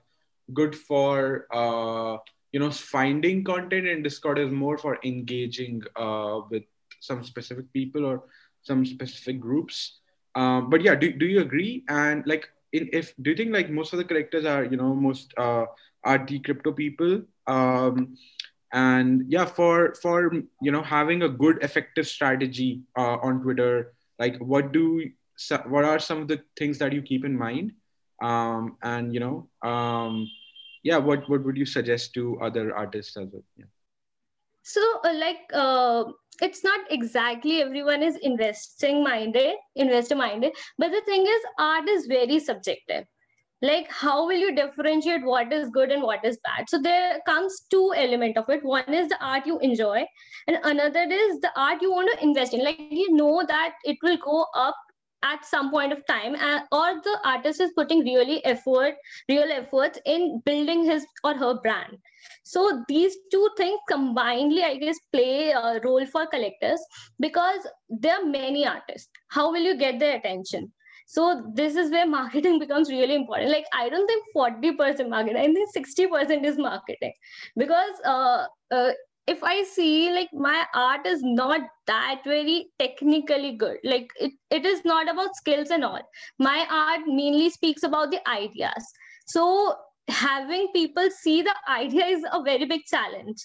good 0.53 0.75
for 0.75 1.47
uh, 1.51 2.17
you 2.51 2.59
know 2.59 2.69
finding 2.69 3.43
content, 3.43 3.87
and 3.87 4.03
Discord 4.03 4.37
is 4.37 4.51
more 4.51 4.77
for 4.77 4.99
engaging 5.03 5.81
uh, 5.95 6.41
with 6.51 6.63
some 6.99 7.23
specific 7.23 7.71
people 7.73 8.05
or 8.05 8.23
some 8.61 8.85
specific 8.85 9.39
groups. 9.39 9.99
Um, 10.35 10.69
but 10.69 10.81
yeah, 10.81 10.95
do, 10.95 11.11
do 11.13 11.25
you 11.25 11.41
agree? 11.41 11.83
And 11.87 12.25
like, 12.27 12.49
in, 12.73 12.89
if 12.91 13.13
do 13.21 13.31
you 13.31 13.35
think 13.35 13.53
like 13.53 13.69
most 13.69 13.93
of 13.93 13.99
the 13.99 14.05
collectors 14.05 14.45
are 14.45 14.65
you 14.65 14.77
know 14.77 14.93
most 14.93 15.33
uh, 15.37 15.65
are 16.03 16.25
the 16.25 16.39
crypto 16.39 16.73
people? 16.73 17.21
Um, 17.47 18.17
and 18.73 19.23
yeah, 19.31 19.45
for 19.45 19.95
for 20.01 20.33
you 20.61 20.71
know 20.71 20.83
having 20.83 21.23
a 21.23 21.29
good 21.29 21.63
effective 21.63 22.07
strategy 22.07 22.81
uh, 22.97 23.17
on 23.23 23.41
Twitter 23.41 23.93
like 24.19 24.37
what 24.37 24.71
do 24.71 25.09
what 25.67 25.83
are 25.83 25.99
some 25.99 26.21
of 26.21 26.27
the 26.27 26.41
things 26.57 26.77
that 26.79 26.93
you 26.93 27.01
keep 27.01 27.25
in 27.25 27.37
mind? 27.37 27.73
Um, 28.21 28.77
and 28.81 29.13
you 29.13 29.19
know 29.19 29.49
um, 29.67 30.29
yeah 30.83 30.97
what 30.97 31.29
what 31.29 31.43
would 31.43 31.57
you 31.57 31.65
suggest 31.65 32.13
to 32.13 32.39
other 32.41 32.75
artists 32.75 33.17
as 33.17 33.27
well? 33.31 33.43
Yeah. 33.57 33.65
so 34.63 34.81
uh, 35.03 35.13
like 35.13 35.49
uh, 35.53 36.05
it's 36.41 36.63
not 36.63 36.79
exactly 36.89 37.61
everyone 37.61 38.01
is 38.01 38.15
investing 38.17 39.03
minded 39.03 39.55
investor 39.75 40.15
minded 40.15 40.53
but 40.77 40.91
the 40.91 41.01
thing 41.05 41.25
is 41.27 41.41
art 41.59 41.89
is 41.89 42.05
very 42.07 42.39
subjective 42.39 43.05
like 43.63 43.89
how 43.89 44.27
will 44.27 44.37
you 44.37 44.53
differentiate 44.53 45.23
what 45.23 45.53
is 45.53 45.69
good 45.69 45.89
and 45.89 46.03
what 46.03 46.23
is 46.25 46.37
bad? 46.43 46.69
So 46.69 46.81
there 46.81 47.19
comes 47.25 47.61
two 47.71 47.93
element 47.95 48.37
of 48.37 48.49
it. 48.49 48.63
One 48.63 48.93
is 48.93 49.07
the 49.07 49.17
art 49.25 49.47
you 49.47 49.57
enjoy 49.59 50.05
and 50.47 50.57
another 50.63 51.03
is 51.09 51.39
the 51.39 51.51
art 51.55 51.81
you 51.81 51.91
want 51.91 52.11
to 52.11 52.23
invest 52.23 52.53
in. 52.53 52.61
Like 52.63 52.77
you 52.77 53.15
know 53.15 53.45
that 53.47 53.75
it 53.85 53.97
will 54.03 54.17
go 54.17 54.45
up 54.53 54.75
at 55.23 55.45
some 55.45 55.71
point 55.71 55.93
of 55.93 56.05
time 56.07 56.33
or 56.73 57.01
the 57.01 57.17
artist 57.23 57.61
is 57.61 57.71
putting 57.77 57.99
really 57.99 58.43
effort 58.43 58.95
real 59.29 59.49
efforts 59.49 59.97
in 60.05 60.41
building 60.45 60.83
his 60.83 61.05
or 61.23 61.33
her 61.33 61.53
brand. 61.61 61.97
So 62.43 62.83
these 62.89 63.15
two 63.31 63.49
things 63.55 63.79
combinedly 63.89 64.63
i 64.63 64.75
guess 64.75 64.99
play 65.13 65.51
a 65.51 65.79
role 65.85 66.05
for 66.05 66.27
collectors 66.27 66.81
because 67.17 67.65
there 67.89 68.17
are 68.17 68.25
many 68.25 68.67
artists. 68.67 69.09
How 69.29 69.53
will 69.53 69.61
you 69.61 69.77
get 69.77 69.99
their 69.99 70.17
attention 70.17 70.73
so 71.07 71.51
this 71.53 71.75
is 71.75 71.91
where 71.91 72.07
marketing 72.07 72.59
becomes 72.65 72.89
really 72.89 73.15
important. 73.15 73.51
Like 73.51 73.65
i 73.73 73.89
don't 73.89 74.07
think 74.07 74.25
40% 74.35 75.09
marketing 75.09 75.37
i 75.37 75.45
think 75.53 75.75
60% 75.75 76.45
is 76.45 76.57
marketing. 76.57 77.13
Because 77.55 77.93
uh, 78.05 78.45
uh, 78.71 78.91
if 79.27 79.43
i 79.43 79.63
see 79.63 80.11
like 80.11 80.29
my 80.33 80.65
art 80.73 81.05
is 81.05 81.21
not 81.23 81.61
that 81.87 82.21
very 82.25 82.67
technically 82.79 83.53
good. 83.53 83.77
Like 83.83 84.09
it, 84.19 84.33
it 84.49 84.65
is 84.65 84.83
not 84.85 85.09
about 85.09 85.35
skills 85.35 85.69
and 85.69 85.83
all. 85.83 86.01
My 86.39 86.65
art 86.69 87.01
mainly 87.07 87.49
speaks 87.49 87.83
about 87.83 88.11
the 88.11 88.27
ideas. 88.29 88.85
So 89.27 89.75
having 90.09 90.67
people 90.73 91.09
see 91.09 91.41
the 91.41 91.55
idea 91.69 92.05
is 92.05 92.23
a 92.31 92.43
very 92.43 92.65
big 92.65 92.81
challenge 92.85 93.37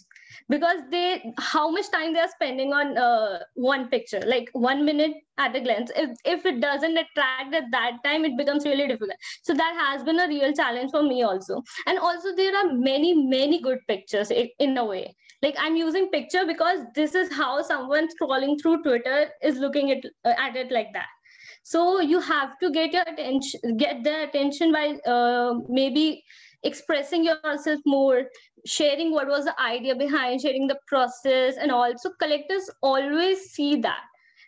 because 0.48 0.80
they 0.90 1.32
how 1.38 1.70
much 1.70 1.90
time 1.90 2.12
they 2.12 2.20
are 2.20 2.28
spending 2.28 2.72
on 2.72 2.96
uh, 2.96 3.38
one 3.54 3.88
picture 3.88 4.20
like 4.26 4.48
one 4.52 4.84
minute 4.84 5.12
at 5.38 5.54
a 5.54 5.60
glance 5.60 5.90
if, 5.96 6.10
if 6.24 6.46
it 6.46 6.60
doesn't 6.60 6.96
attract 6.96 7.54
at 7.54 7.64
that 7.70 7.98
time 8.04 8.24
it 8.24 8.36
becomes 8.36 8.64
really 8.64 8.86
difficult. 8.86 9.16
So 9.42 9.54
that 9.54 9.74
has 9.78 10.02
been 10.02 10.18
a 10.18 10.28
real 10.28 10.52
challenge 10.52 10.90
for 10.90 11.02
me 11.02 11.22
also. 11.22 11.62
And 11.86 11.98
also 11.98 12.34
there 12.34 12.56
are 12.56 12.72
many 12.72 13.14
many 13.14 13.60
good 13.60 13.78
pictures 13.88 14.30
in 14.30 14.76
a 14.76 14.84
way. 14.84 15.14
Like 15.42 15.54
i'm 15.58 15.76
using 15.76 16.08
picture 16.10 16.44
because 16.46 16.80
this 16.94 17.14
is 17.14 17.32
how 17.32 17.62
someone 17.62 18.08
scrolling 18.08 18.60
through 18.60 18.82
twitter 18.82 19.28
is 19.42 19.58
looking 19.58 19.92
at, 19.92 19.98
uh, 20.24 20.34
at 20.38 20.56
it 20.56 20.72
like 20.72 20.92
that. 20.94 21.06
So 21.62 22.00
you 22.00 22.18
have 22.20 22.58
to 22.60 22.70
get 22.70 22.92
your 22.92 23.02
attention 23.06 23.76
get 23.76 24.02
their 24.02 24.24
attention 24.24 24.72
by 24.72 24.98
uh, 25.06 25.54
maybe 25.68 26.24
expressing 26.64 27.24
yourself 27.24 27.80
more 27.86 28.24
sharing 28.66 29.12
what 29.12 29.28
was 29.28 29.44
the 29.44 29.60
idea 29.60 29.94
behind 29.94 30.40
sharing 30.40 30.66
the 30.66 30.78
process 30.86 31.56
and 31.56 31.70
also 31.70 32.10
collectors 32.20 32.68
always 32.82 33.50
see 33.50 33.76
that. 33.76 34.00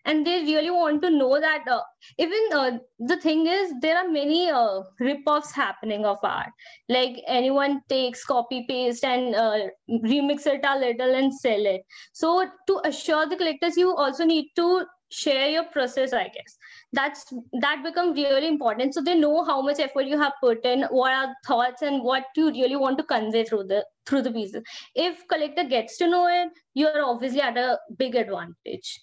And 0.06 0.26
they 0.26 0.40
really 0.40 0.70
want 0.70 1.02
to 1.02 1.10
know 1.10 1.38
that 1.38 1.68
uh, 1.68 1.82
even 2.16 2.38
uh, 2.54 2.78
the 3.00 3.18
thing 3.18 3.46
is 3.46 3.70
there 3.82 3.98
are 3.98 4.08
many 4.08 4.48
uh, 4.48 4.80
rip-offs 4.98 5.52
happening 5.52 6.06
of 6.06 6.16
art. 6.22 6.48
Like 6.88 7.22
anyone 7.26 7.82
takes 7.90 8.24
copy 8.24 8.64
paste 8.66 9.04
and 9.04 9.34
uh, 9.34 9.66
remix 9.90 10.46
it 10.46 10.64
a 10.64 10.78
little 10.78 11.14
and 11.14 11.34
sell 11.34 11.66
it. 11.66 11.82
So 12.14 12.48
to 12.66 12.80
assure 12.84 13.28
the 13.28 13.36
collectors 13.36 13.76
you 13.76 13.94
also 13.94 14.24
need 14.24 14.46
to 14.56 14.86
share 15.10 15.48
your 15.48 15.64
process 15.64 16.12
i 16.12 16.24
guess. 16.24 16.56
That's 16.92 17.32
that 17.60 17.82
become 17.84 18.12
really 18.14 18.48
important. 18.48 18.94
So 18.94 19.02
they 19.02 19.14
know 19.14 19.44
how 19.44 19.60
much 19.62 19.78
effort 19.80 20.06
you 20.06 20.18
have 20.18 20.32
put 20.40 20.64
in 20.64 20.84
what 20.90 21.12
are 21.12 21.34
thoughts 21.46 21.82
and 21.82 22.02
what 22.02 22.24
you 22.36 22.50
really 22.50 22.76
want 22.76 22.98
to 22.98 23.04
convey 23.04 23.44
through 23.44 23.64
the 23.64 23.84
through 24.06 24.22
the 24.22 24.32
pieces. 24.32 24.62
If 24.94 25.26
collector 25.28 25.64
gets 25.64 25.96
to 25.98 26.08
know 26.08 26.26
it 26.28 26.50
you're 26.74 27.04
obviously 27.04 27.40
at 27.40 27.56
a 27.56 27.78
big 27.96 28.14
advantage. 28.14 29.00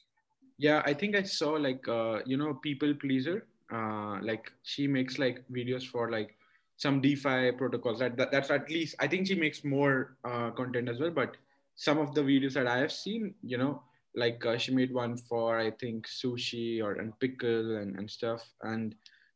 Yeah 0.58 0.82
i 0.86 0.94
think 0.94 1.16
i 1.16 1.24
saw 1.24 1.52
like 1.52 1.88
uh, 1.88 2.20
you 2.26 2.38
know 2.38 2.60
pplpleasr 2.66 3.42
uh, 3.72 4.20
like 4.22 4.52
she 4.64 4.88
makes 4.88 5.20
like 5.20 5.44
videos 5.52 5.86
for 5.86 6.10
like 6.10 6.36
some 6.78 7.02
defi 7.02 7.52
protocols. 7.52 8.00
That, 8.00 8.16
that 8.18 8.32
that's 8.32 8.52
at 8.52 8.70
least 8.70 8.96
i 9.00 9.08
think 9.08 9.28
she 9.28 9.36
makes 9.36 9.64
more 9.64 10.18
uh, 10.24 10.52
content 10.52 10.90
as 10.90 11.00
well 11.00 11.12
but 11.12 11.38
some 11.76 11.98
of 11.98 12.16
the 12.16 12.22
videos 12.22 12.54
that 12.54 12.68
i 12.68 12.78
have 12.78 12.92
seen 12.92 13.36
you 13.44 13.58
know 13.58 13.82
like 14.16 14.44
uh, 14.46 14.58
she 14.58 14.74
made 14.74 14.94
one 14.94 15.18
for 15.18 15.60
i 15.60 15.72
think 15.72 16.08
sushi 16.08 16.82
or 16.84 16.94
and 16.94 17.18
pickle 17.20 17.78
and, 17.78 17.96
and 17.98 18.10
stuff. 18.10 18.50
And 18.64 18.96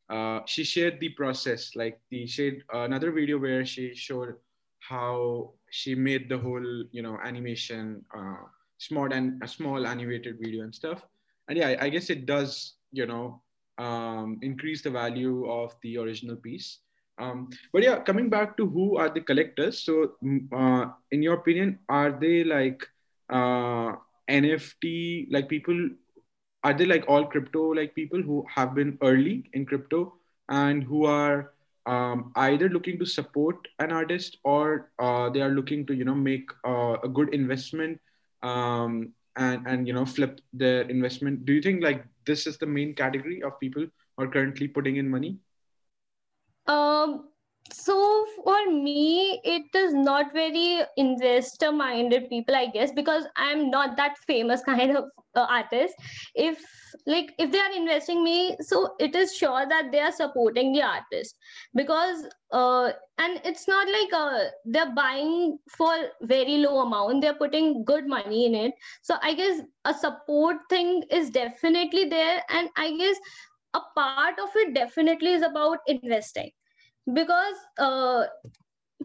uh, 0.09 0.41
she 0.45 0.63
shared 0.63 0.99
the 0.99 1.09
process 1.09 1.75
like 1.75 1.99
the 2.09 2.27
shared 2.27 2.63
uh, 2.73 2.83
another 2.83 3.11
video 3.11 3.37
where 3.37 3.65
she 3.65 3.95
showed 3.95 4.35
how 4.79 5.53
she 5.69 5.95
made 5.95 6.27
the 6.27 6.37
whole 6.37 6.83
you 6.91 7.01
know 7.01 7.17
animation 7.23 8.03
uh, 8.15 8.43
small 8.77 9.11
and 9.13 9.41
a 9.43 9.47
small 9.47 9.87
animated 9.87 10.37
video 10.41 10.63
and 10.63 10.73
stuff. 10.73 11.05
And 11.47 11.57
yeah 11.57 11.75
i 11.79 11.89
guess 11.89 12.09
it 12.09 12.25
does 12.25 12.75
you 12.91 13.05
know 13.05 13.41
um, 13.77 14.39
increase 14.41 14.81
the 14.81 14.91
value 14.91 15.49
of 15.49 15.75
the 15.81 15.97
original 15.97 16.35
piece. 16.35 16.79
Um, 17.19 17.49
but 17.71 17.83
yeah 17.83 17.99
coming 17.99 18.29
back 18.29 18.57
to 18.57 18.65
who 18.65 18.97
are 18.97 19.09
the 19.09 19.21
collectors 19.21 19.83
so 19.83 20.13
mm, 20.23 20.47
uh, 20.49 20.89
in 21.11 21.21
your 21.21 21.35
opinion 21.35 21.77
are 21.87 22.11
they 22.11 22.43
like 22.43 22.81
uh, 23.29 23.93
nft 24.29 25.27
like 25.31 25.49
people 25.49 25.89
are 26.63 26.73
they 26.73 26.85
like 26.85 27.05
all 27.07 27.25
crypto 27.25 27.69
like 27.69 27.95
people 27.95 28.21
who 28.21 28.45
have 28.53 28.75
been 28.75 28.97
early 29.01 29.49
in 29.53 29.65
crypto 29.65 30.13
and 30.49 30.83
who 30.83 31.05
are 31.05 31.53
um, 31.85 32.31
either 32.35 32.69
looking 32.69 32.99
to 32.99 33.05
support 33.05 33.67
an 33.79 33.91
artist 33.91 34.37
or 34.43 34.91
uh, 34.99 35.29
they 35.29 35.41
are 35.41 35.49
looking 35.49 35.85
to 35.87 35.95
you 35.95 36.05
know 36.05 36.13
make 36.13 36.49
uh, 36.65 36.97
a 37.03 37.07
good 37.07 37.33
investment 37.33 37.99
um, 38.43 39.11
and 39.37 39.65
and 39.67 39.87
you 39.87 39.93
know 39.93 40.05
flip 40.05 40.41
their 40.53 40.81
investment? 40.83 41.45
Do 41.45 41.53
you 41.53 41.61
think 41.61 41.83
like 41.83 42.05
this 42.25 42.45
is 42.45 42.57
the 42.57 42.67
main 42.67 42.93
category 42.93 43.41
of 43.41 43.59
people 43.59 43.87
are 44.17 44.27
currently 44.27 44.67
putting 44.67 44.97
in 44.97 45.09
money 45.09 45.37
so 47.71 48.25
for 48.43 48.71
me 48.71 49.39
it 49.43 49.75
is 49.75 49.93
not 49.93 50.33
very 50.33 50.81
investor 50.97 51.71
minded 51.71 52.29
people 52.29 52.55
i 52.55 52.65
guess 52.67 52.91
because 52.91 53.25
i'm 53.35 53.69
not 53.69 53.95
that 53.97 54.17
famous 54.27 54.63
kind 54.65 54.95
of 54.97 55.05
uh, 55.35 55.45
artist. 55.49 55.95
If 56.35 56.59
like 57.07 57.33
if 57.39 57.51
they 57.51 57.59
are 57.59 57.71
investing 57.71 58.23
me 58.23 58.57
so 58.59 58.95
it 58.99 59.15
is 59.15 59.35
sure 59.35 59.65
that 59.67 59.91
they 59.91 59.99
are 59.99 60.11
supporting 60.11 60.73
the 60.73 60.81
artist. 60.81 61.35
Because 61.73 62.27
uh 62.51 62.91
and 63.17 63.39
it's 63.45 63.67
not 63.67 63.87
like 63.87 64.13
uh 64.13 64.45
they're 64.65 64.93
buying 64.93 65.57
for 65.69 65.93
very 66.21 66.57
low 66.57 66.79
amount. 66.81 67.21
They're 67.21 67.33
putting 67.35 67.85
good 67.85 68.07
money 68.07 68.45
in 68.45 68.55
it. 68.55 68.73
So 69.01 69.15
i 69.21 69.33
guess 69.33 69.61
a 69.85 69.93
support 69.93 70.57
thing 70.69 71.03
is 71.09 71.29
definitely 71.29 72.05
there. 72.05 72.43
And 72.49 72.69
i 72.75 72.95
guess 72.97 73.17
a 73.73 73.79
part 73.95 74.37
of 74.39 74.49
it 74.55 74.73
definitely 74.73 75.31
is 75.31 75.43
about 75.43 75.79
investing 75.87 76.51
because 77.13 77.55
uh, 77.77 78.25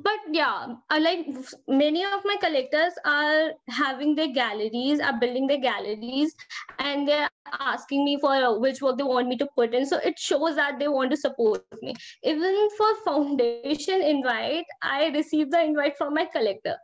but 0.02 0.18
yeah 0.30 0.74
I 0.90 0.98
like 0.98 1.26
many 1.68 2.04
of 2.04 2.20
my 2.24 2.36
collectors 2.40 2.92
are 3.04 3.52
having 3.68 4.14
their 4.14 4.32
galleries 4.32 5.00
are 5.00 5.18
building 5.18 5.46
their 5.46 5.60
galleries 5.60 6.34
and 6.78 7.08
they're 7.08 7.28
asking 7.60 8.04
me 8.04 8.18
for 8.20 8.60
which 8.60 8.82
work 8.82 8.98
they 8.98 9.04
want 9.04 9.28
me 9.28 9.36
to 9.38 9.48
put 9.54 9.74
in. 9.74 9.86
So 9.86 9.98
it 9.98 10.18
shows 10.18 10.56
that 10.56 10.78
they 10.78 10.88
want 10.88 11.10
to 11.12 11.16
support 11.16 11.64
me. 11.80 11.94
Even 12.22 12.68
for 12.76 12.94
foundation 13.04 14.02
invite 14.02 14.64
i 14.82 15.06
received 15.08 15.52
the 15.52 15.60
invite 15.60 15.96
from 15.96 16.14
my 16.14 16.24
collector 16.24 16.76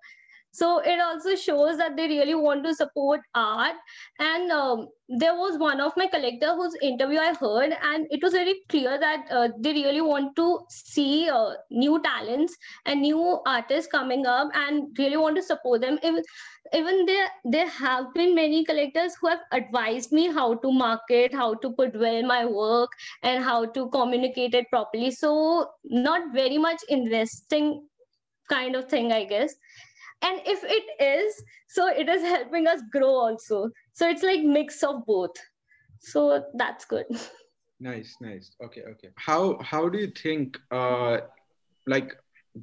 so 0.53 0.81
it 0.81 1.01
also 1.01 1.35
shows 1.35 1.79
that 1.79 1.97
they 1.97 2.07
really 2.09 2.35
want 2.35 2.63
to 2.65 2.75
support 2.75 3.21
art. 3.35 3.75
And 4.19 4.51
um, 4.53 4.89
there 5.09 5.35
was 5.35 5.59
one 5.59 5.81
of 5.81 5.93
my 5.97 6.07
collector 6.07 6.55
whose 6.55 6.75
interview 6.83 7.19
i 7.19 7.33
heard 7.35 7.75
and 7.83 8.07
it 8.11 8.23
was 8.23 8.33
very 8.33 8.55
clear 8.69 8.99
that 8.99 9.27
uh, 9.31 9.49
they 9.59 9.73
really 9.73 10.01
want 10.01 10.35
to 10.37 10.61
see 10.69 11.29
uh, 11.29 11.53
new 11.71 12.01
talents 12.03 12.57
and 12.87 13.03
new 13.03 13.41
artists 13.47 13.91
coming 13.91 14.27
up 14.27 14.49
and 14.55 14.97
really 14.99 15.17
want 15.17 15.37
to 15.37 15.43
support 15.43 15.81
them. 15.81 15.99
Even, 16.03 16.23
even 16.75 17.07
there 17.07 17.29
there 17.45 17.69
have 17.69 18.13
been 18.15 18.35
many 18.35 18.65
collectors 18.65 19.15
who 19.21 19.29
have 19.29 19.41
advised 19.53 20.13
me 20.13 20.31
how 20.31 20.55
to 20.55 20.71
market 20.71 21.35
how 21.35 21.55
to 21.55 21.71
put 21.71 21.99
well 21.99 22.23
my 22.23 22.45
work 22.45 22.91
and 23.23 23.43
how 23.43 23.65
to 23.65 23.89
communicate 23.89 24.55
it 24.55 24.69
properly. 24.69 25.11
So 25.11 25.71
not 25.85 26.33
very 26.35 26.59
much 26.59 26.83
investing 26.89 27.83
kind 28.49 28.77
of 28.77 28.89
thing 28.89 29.13
i 29.13 29.25
guess 29.25 29.55
and 30.23 30.41
if 30.47 30.63
it 30.65 31.03
is 31.03 31.43
so 31.69 31.89
it 31.89 32.09
is 32.09 32.23
helping 32.23 32.67
us 32.67 32.81
grow 32.91 33.11
also. 33.11 33.71
So 33.93 34.09
it's 34.09 34.23
like 34.23 34.43
mix 34.43 34.83
of 34.83 35.05
both. 35.07 35.37
So 36.01 36.45
that's 36.55 36.85
good. 36.85 37.07
Nice 37.81 38.17
nice. 38.21 38.53
Okay 38.63 38.83
okay. 38.83 39.09
How 39.17 39.59
how 39.61 39.89
do 39.89 39.99
you 39.99 40.07
think 40.07 40.59
uh 40.71 41.19
like 41.87 42.15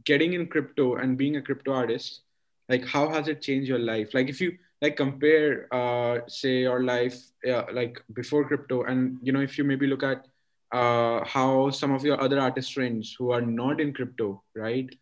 getting 0.06 0.34
in 0.34 0.48
crypto 0.48 0.96
and 0.96 1.18
being 1.18 1.36
a 1.36 1.42
crypto 1.42 1.74
artist 1.74 2.22
like 2.70 2.86
how 2.86 3.10
has 3.10 3.28
it 3.28 3.42
changed 3.42 3.68
your 3.68 3.80
life? 3.80 4.14
Like 4.14 4.30
if 4.30 4.40
you 4.40 4.58
like 4.82 4.96
compare 4.96 5.68
uh 5.74 6.20
say 6.28 6.60
your 6.60 6.84
life 6.84 7.18
uh, 7.46 7.64
like 7.74 8.02
before 8.14 8.48
crypto 8.48 8.84
and 8.84 9.18
you 9.22 9.34
know 9.34 9.42
if 9.42 9.58
you 9.58 9.64
maybe 9.64 9.88
look 9.88 10.04
at 10.04 10.26
uh 10.72 11.26
how 11.26 11.70
some 11.72 11.92
of 11.92 12.06
your 12.06 12.22
other 12.22 12.40
artist 12.40 12.74
friends 12.74 13.16
who 13.18 13.32
are 13.32 13.42
not 13.42 13.82
in 13.82 13.92
crypto 13.92 14.42
right 14.56 14.96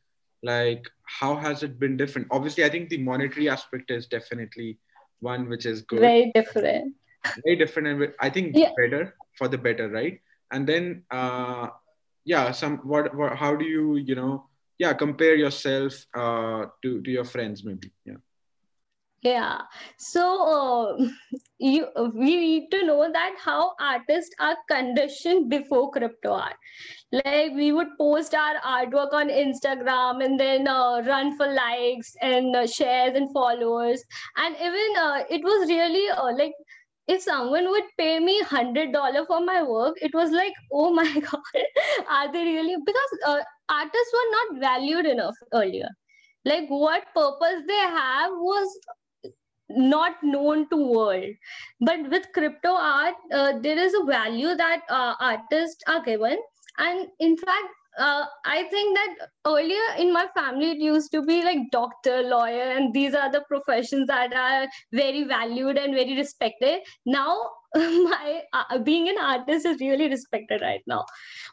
like 0.44 0.88
how 1.06 1.36
has 1.36 1.64
it 1.64 1.80
been 1.80 1.98
different? 1.98 2.28
Obviously 2.32 2.64
i 2.64 2.70
think 2.70 2.90
the 2.90 2.98
monetary 2.98 3.50
aspect 3.50 3.92
is 3.92 4.08
definitely 4.08 4.78
one 5.20 5.50
which 5.50 5.66
is 5.66 5.82
good. 5.82 6.00
Very 6.00 6.32
different. 6.34 6.94
Very 7.44 7.56
different 7.56 7.88
and 7.88 8.14
i 8.20 8.30
think 8.30 8.56
yeah. 8.56 8.72
better 8.78 9.16
for 9.38 9.48
the 9.48 9.58
better 9.58 9.90
right? 9.90 10.20
And 10.52 10.68
then 10.68 11.04
uh 11.12 11.70
yeah 12.26 12.52
some 12.52 12.78
what, 12.80 13.16
what 13.16 13.36
how 13.36 13.56
do 13.56 13.66
you 13.66 13.96
you 13.96 14.16
know 14.16 14.46
yeah 14.78 14.94
compare 14.94 15.36
yourself 15.36 16.06
uh 16.14 16.66
to 16.84 17.02
to 17.02 17.12
your 17.12 17.26
friends 17.26 17.64
maybe? 17.64 17.92
Yeah 18.06 18.22
yeah 19.24 19.62
so 19.98 20.24
uh, 20.56 21.08
you 21.60 21.88
we 22.14 22.36
need 22.36 22.70
to 22.72 22.86
know 22.86 23.12
that 23.12 23.36
how 23.44 23.74
artists 23.80 24.36
are 24.40 24.56
conditioned 24.70 25.50
before 25.50 25.90
crypto 25.92 26.34
art 26.34 26.56
like 27.12 27.52
we 27.56 27.72
would 27.72 27.88
post 27.98 28.36
our 28.36 28.56
artwork 28.76 29.14
on 29.14 29.30
instagram 29.30 30.24
and 30.24 30.40
then 30.40 30.68
uh, 30.68 31.02
run 31.08 31.36
for 31.36 31.48
likes 31.52 32.14
and 32.22 32.56
uh, 32.56 32.68
shares 32.68 33.16
and 33.16 33.32
followers 33.34 34.04
and 34.38 34.56
even 34.58 34.98
uh, 35.00 35.24
it 35.30 35.42
was 35.44 35.68
really 35.68 36.10
uh, 36.10 36.32
like 36.38 36.54
if 37.08 37.22
someone 37.22 37.70
would 37.70 37.86
pay 37.98 38.20
me 38.20 38.42
hundred 38.44 38.92
dollar 38.92 39.26
for 39.26 39.40
my 39.40 39.64
work, 39.64 39.96
it 40.02 40.14
was 40.14 40.32
like, 40.32 40.54
oh 40.74 40.94
my 40.94 41.10
god, 41.20 41.64
are 42.10 42.32
they 42.32 42.44
really? 42.44 42.76
Because 42.86 43.12
uh, 43.26 43.40
artists 43.70 44.14
were 44.14 44.32
not 44.32 44.62
valued 44.62 45.06
enough 45.06 45.36
earlier. 45.54 45.88
Like 46.46 46.68
what 46.68 47.04
purpose 47.16 47.64
they 47.68 47.78
have 47.78 48.32
was 48.32 48.80
not 49.70 50.16
known 50.24 50.68
to 50.70 50.78
world 50.78 51.34
but 51.82 52.10
with 52.10 52.28
crypto 52.34 52.72
art 52.72 53.16
uh, 53.34 53.54
there 53.60 53.78
is 53.78 53.94
a 53.94 54.06
value 54.06 54.56
that 54.56 54.82
uh, 54.90 55.14
artists 55.20 55.84
are 55.88 56.04
given 56.04 56.38
and 56.78 57.08
in 57.20 57.36
fact 57.38 57.68
uh, 57.98 58.26
I 58.46 58.64
think 58.70 58.96
that 58.96 59.30
earlier 59.46 59.82
in 59.98 60.14
my 60.14 60.28
family 60.36 60.72
it 60.72 60.78
used 60.78 61.12
to 61.14 61.24
be 61.24 61.44
like 61.44 61.58
doctor, 61.72 62.22
lawyer, 62.22 62.72
and 62.78 62.94
these 62.94 63.16
are 63.16 63.32
the 63.32 63.42
professions 63.48 64.08
that 64.08 64.34
are 64.34 64.68
very 64.94 65.24
valued 65.24 65.78
and 65.78 65.96
very 65.96 66.16
respected. 66.16 66.82
Now 67.06 67.36
my 67.76 68.42
uh, 68.54 68.78
being 68.80 69.10
an 69.10 69.18
artist 69.18 69.66
is 69.66 69.80
really 69.82 70.08
respected 70.08 70.62
right 70.62 70.82
now. 70.88 71.06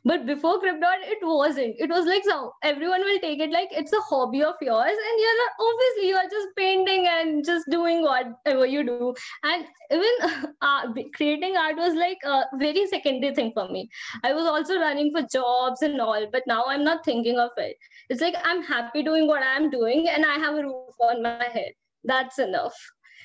But 0.05 0.27
before 0.27 0.61
crypto 0.61 0.87
it 1.03 1.19
wasn't. 1.23 1.75
It 1.79 1.91
was 1.91 2.07
like 2.07 2.23
so 2.25 2.53
everyone 2.63 3.01
will 3.01 3.19
take 3.19 3.41
it 3.41 3.51
like 3.51 3.69
it's 3.73 3.93
a 3.93 4.01
hobby 4.03 4.43
of 4.43 4.55
yours 4.61 4.97
and 5.09 5.21
you're 5.21 5.37
not, 5.43 5.53
obviously 5.61 6.09
you 6.09 6.17
are 6.17 6.31
just 6.31 6.49
painting 6.57 7.07
and 7.09 7.45
just 7.45 7.69
doing 7.69 8.03
whatever 8.03 8.65
you 8.65 8.85
do. 8.85 9.15
And 9.43 9.67
even 9.91 10.55
uh, 10.63 10.93
creating 11.17 11.57
art 11.57 11.77
was 11.77 11.95
like 11.95 12.19
a 12.25 12.45
very 12.59 12.87
secondary 12.87 13.35
thing 13.35 13.51
for 13.53 13.69
me. 13.69 13.89
I 14.23 14.33
was 14.35 14.47
also 14.47 14.79
running 14.79 15.11
for 15.11 15.27
jobs 15.33 15.83
and 15.83 16.01
all 16.01 16.27
but 16.31 16.43
now 16.47 16.65
i'm 16.69 16.85
not 16.85 17.05
thinking 17.05 17.39
of 17.39 17.51
it. 17.57 17.77
It's 18.09 18.21
like 18.21 18.35
i'm 18.45 18.63
happy 18.63 19.03
doing 19.03 19.27
what 19.27 19.43
i'm 19.43 19.69
doing 19.71 20.09
and 20.09 20.25
i 20.25 20.35
have 20.35 20.55
a 20.55 20.63
roof 20.63 20.95
on 21.01 21.23
my 21.23 21.45
head. 21.45 21.73
That's 22.05 22.39
enough. 22.39 22.75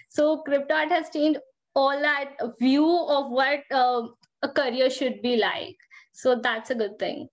So 0.09 0.41
crypto 0.41 0.73
art 0.73 0.89
has 0.89 1.09
changed 1.11 1.39
all 1.75 1.99
that 1.99 2.35
view 2.59 2.87
of 2.87 3.31
what 3.31 3.63
uh, 3.71 4.07
a 4.41 4.49
career 4.49 4.89
should 4.89 5.21
be 5.21 5.37
like. 5.37 5.77
So 6.13 6.39
that's 6.41 6.69
a 6.69 6.75
good 6.75 6.99
thing. 6.99 7.29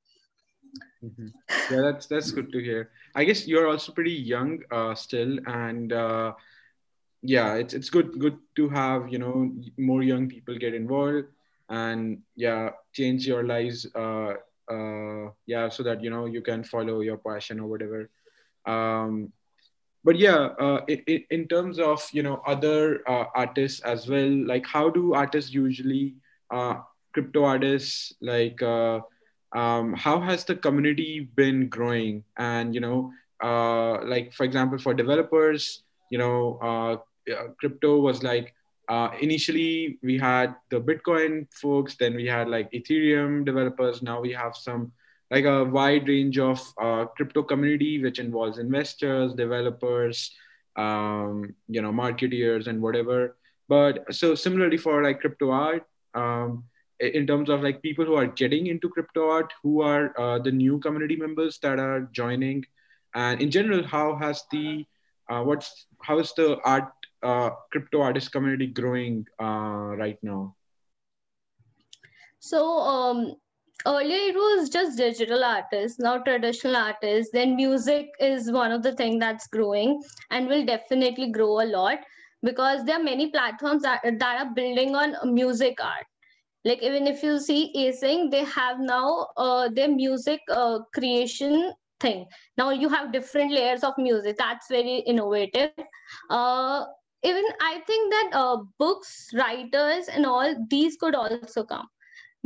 Mm-hmm. 1.04 1.28
yeah 1.72 1.82
that's 1.82 2.06
that's 2.06 2.30
good 2.32 2.52
to 2.52 2.60
hear. 2.60 2.90
I 3.14 3.24
guess 3.24 3.46
you're 3.46 3.68
also 3.68 3.92
pretty 3.92 4.12
young 4.12 4.60
uh, 4.70 4.94
still 4.94 5.38
and 5.46 5.92
uh, 5.92 6.32
yeah 7.22 7.54
it's 7.54 7.74
it's 7.74 7.90
good 7.90 8.18
good 8.18 8.38
to 8.56 8.68
have 8.68 9.08
you 9.08 9.18
know 9.18 9.52
more 9.78 10.02
young 10.02 10.28
people 10.28 10.56
get 10.58 10.74
involved 10.74 11.26
and 11.68 12.22
yeah 12.34 12.70
change 12.92 13.26
your 13.26 13.44
lives 13.44 13.86
uh, 13.94 14.34
uh, 14.70 15.30
yeah 15.46 15.68
so 15.68 15.82
that 15.82 16.02
you 16.02 16.10
know 16.10 16.26
you 16.26 16.42
can 16.42 16.64
follow 16.64 17.00
your 17.00 17.18
passion 17.18 17.60
or 17.60 17.66
whatever. 17.66 18.10
Um, 18.66 19.32
but 20.06 20.16
yeah 20.16 20.54
uh, 20.62 20.80
in, 20.86 21.24
in 21.30 21.48
terms 21.48 21.80
of 21.80 22.00
you 22.12 22.22
know 22.22 22.40
other 22.46 23.02
uh, 23.10 23.24
artists 23.34 23.80
as 23.80 24.08
well 24.08 24.30
like 24.46 24.64
how 24.64 24.88
do 24.88 25.14
artists 25.14 25.52
usually 25.52 26.14
uh, 26.54 26.76
crypto 27.12 27.44
artists 27.44 28.14
like 28.20 28.62
uh, 28.62 29.00
um, 29.52 29.94
how 29.94 30.20
has 30.20 30.44
the 30.44 30.54
community 30.54 31.28
been 31.34 31.68
growing? 31.68 32.22
And 32.36 32.74
you 32.74 32.80
know 32.80 33.10
uh, 33.42 34.04
like 34.04 34.32
for 34.32 34.44
example 34.44 34.78
for 34.78 34.94
developers 34.94 35.82
you 36.10 36.18
know 36.18 36.58
uh, 36.62 36.96
crypto 37.58 37.98
was 37.98 38.22
like 38.22 38.54
initially 39.20 39.98
we 40.02 40.16
had 40.16 40.54
the 40.70 40.80
bitcoin 40.80 41.46
folks 41.52 41.96
then 41.96 42.14
we 42.14 42.26
had 42.26 42.48
like 42.48 42.70
ethereum 42.72 43.44
developers. 43.44 44.02
Now 44.02 44.20
we 44.20 44.32
have 44.32 44.56
some 44.56 44.92
like 45.30 45.44
a 45.44 45.64
wide 45.64 46.08
range 46.08 46.38
of 46.38 46.60
uh, 46.80 47.06
crypto 47.16 47.42
community 47.42 48.02
which 48.02 48.18
involves 48.18 48.58
investors 48.58 49.34
developers 49.34 50.30
um, 50.76 51.54
you 51.68 51.82
know 51.82 51.92
marketeers 51.92 52.66
and 52.66 52.80
whatever. 52.80 53.36
But 53.68 54.14
so 54.14 54.34
similarly 54.34 54.76
for 54.76 55.02
like 55.02 55.20
crypto 55.20 55.50
art 55.50 55.84
um, 56.14 56.64
in 57.00 57.26
terms 57.26 57.50
of 57.50 57.62
like 57.62 57.82
people 57.82 58.04
who 58.04 58.14
are 58.14 58.26
getting 58.26 58.68
into 58.68 58.88
crypto 58.88 59.28
art 59.28 59.52
who 59.62 59.82
are 59.82 60.18
uh, 60.18 60.38
the 60.38 60.52
new 60.52 60.78
community 60.78 61.16
members 61.16 61.58
that 61.62 61.78
are 61.78 62.08
joining. 62.12 62.64
And 63.14 63.40
in 63.40 63.50
general 63.50 63.82
how 63.82 64.16
has 64.16 64.44
the 64.52 64.84
uh, 65.28 65.42
what's 65.42 65.86
how 66.02 66.18
is 66.18 66.32
the 66.36 66.58
art 66.64 66.92
uh, 67.22 67.50
crypto 67.72 68.00
artist 68.02 68.30
community 68.30 68.66
growing 68.66 69.26
uh, 69.40 69.96
right 69.96 70.18
now? 70.22 70.54
So 72.38 72.62
um, 72.64 73.34
earlier 73.86 74.16
it 74.30 74.34
was 74.34 74.68
just 74.70 74.96
digital 74.96 75.44
artists 75.44 75.98
now 75.98 76.18
traditional 76.18 76.76
artists. 76.76 77.32
Then 77.32 77.56
music 77.56 78.08
is 78.20 78.50
one 78.50 78.72
of 78.72 78.82
the 78.82 78.94
thing 78.94 79.18
that's 79.18 79.46
growing 79.48 80.02
and 80.30 80.48
will 80.48 80.64
definitely 80.64 81.30
grow 81.30 81.60
a 81.60 81.66
lot 81.66 81.98
because 82.42 82.84
there 82.84 82.98
are 83.00 83.02
many 83.02 83.30
platforms 83.30 83.82
that, 83.82 84.02
that 84.02 84.40
are 84.46 84.54
building 84.54 84.94
on 84.94 85.34
music 85.34 85.78
art. 85.82 86.06
Like 86.64 86.82
even 86.82 87.06
if 87.06 87.22
you 87.22 87.38
see 87.38 87.72
async 87.76 88.30
they 88.30 88.44
have 88.44 88.80
now 88.80 89.28
uh, 89.36 89.68
their 89.68 89.88
music 89.88 90.40
uh, 90.50 90.80
creation 90.94 91.72
thing. 92.00 92.26
Now 92.56 92.70
you 92.70 92.88
have 92.88 93.12
different 93.12 93.52
layers 93.52 93.82
of 93.84 93.94
music. 93.98 94.36
That's 94.38 94.68
very 94.68 94.98
innovative. 95.00 95.70
Uh, 96.30 96.84
even 97.22 97.44
i 97.60 97.80
think 97.86 98.12
that 98.12 98.30
uh, 98.34 98.58
books 98.78 99.30
writers 99.34 100.06
and 100.08 100.26
all 100.26 100.54
these 100.70 100.96
could 100.96 101.14
also 101.14 101.64
come 101.64 101.88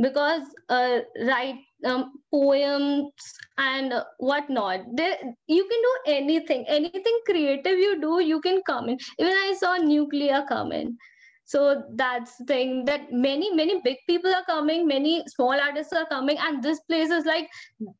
because 0.01 0.43
uh, 0.69 0.99
write 1.25 1.59
um, 1.85 2.13
poems 2.33 3.11
and 3.57 3.93
whatnot 4.17 4.81
they, 4.95 5.15
you 5.47 5.67
can 5.69 5.81
do 5.81 6.13
anything. 6.13 6.65
Anything 6.67 7.19
creative 7.25 7.77
you 7.77 8.01
do 8.01 8.19
you 8.19 8.41
can 8.41 8.61
come 8.65 8.89
in. 8.89 8.97
Even 9.19 9.33
i 9.33 9.55
saw 9.59 9.77
Nucleya 9.77 10.47
come 10.47 10.71
in. 10.71 10.97
So 11.45 11.83
that's 11.95 12.37
the 12.37 12.45
thing 12.45 12.85
that 12.85 13.11
many 13.11 13.53
many 13.53 13.81
big 13.83 13.97
people 14.07 14.33
are 14.33 14.45
coming 14.45 14.87
many 14.87 15.23
small 15.27 15.59
artists 15.59 15.93
are 15.93 16.05
coming 16.05 16.37
and 16.39 16.63
this 16.63 16.79
place 16.81 17.09
is 17.09 17.25
like 17.25 17.49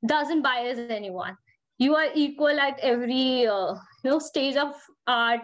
doesn't 0.05 0.41
bias 0.41 0.79
anyone. 0.89 1.35
You 1.77 1.95
are 1.95 2.07
equal 2.15 2.59
at 2.59 2.79
every 2.79 3.47
uh, 3.47 3.73
you 4.03 4.11
know 4.11 4.19
stage 4.19 4.55
of 4.55 4.73
art 5.07 5.41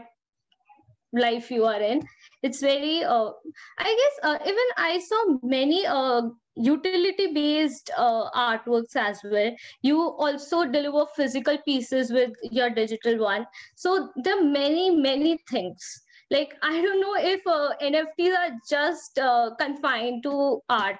life 1.13 1.49
you 1.51 1.65
are 1.65 1.81
in. 1.81 2.01
It's 2.43 2.61
very 2.61 3.03
uh, 3.03 3.31
i 3.79 3.83
guess 3.99 4.15
uh, 4.23 4.37
even 4.45 4.67
i 4.77 4.99
saw 4.99 5.37
many 5.43 5.85
uh, 5.85 6.21
utility 6.57 7.33
based 7.33 7.91
uh, 7.97 8.29
artworks 8.31 8.95
as 8.95 9.19
well. 9.23 9.51
You 9.81 9.99
also 10.01 10.65
deliver 10.65 11.05
physical 11.15 11.57
pieces 11.65 12.11
with 12.11 12.31
your 12.51 12.69
digital 12.69 13.19
one. 13.19 13.45
So 13.75 14.09
there 14.23 14.39
are 14.39 14.43
many 14.43 14.89
many 14.95 15.37
things. 15.49 16.01
Like 16.29 16.55
i 16.61 16.81
don't 16.81 16.99
know 16.99 17.15
if 17.17 17.45
uh, 17.47 17.69
nfts 17.81 18.35
are 18.37 18.55
just 18.69 19.17
uh, 19.17 19.51
confined 19.59 20.23
to 20.23 20.61
art. 20.69 20.97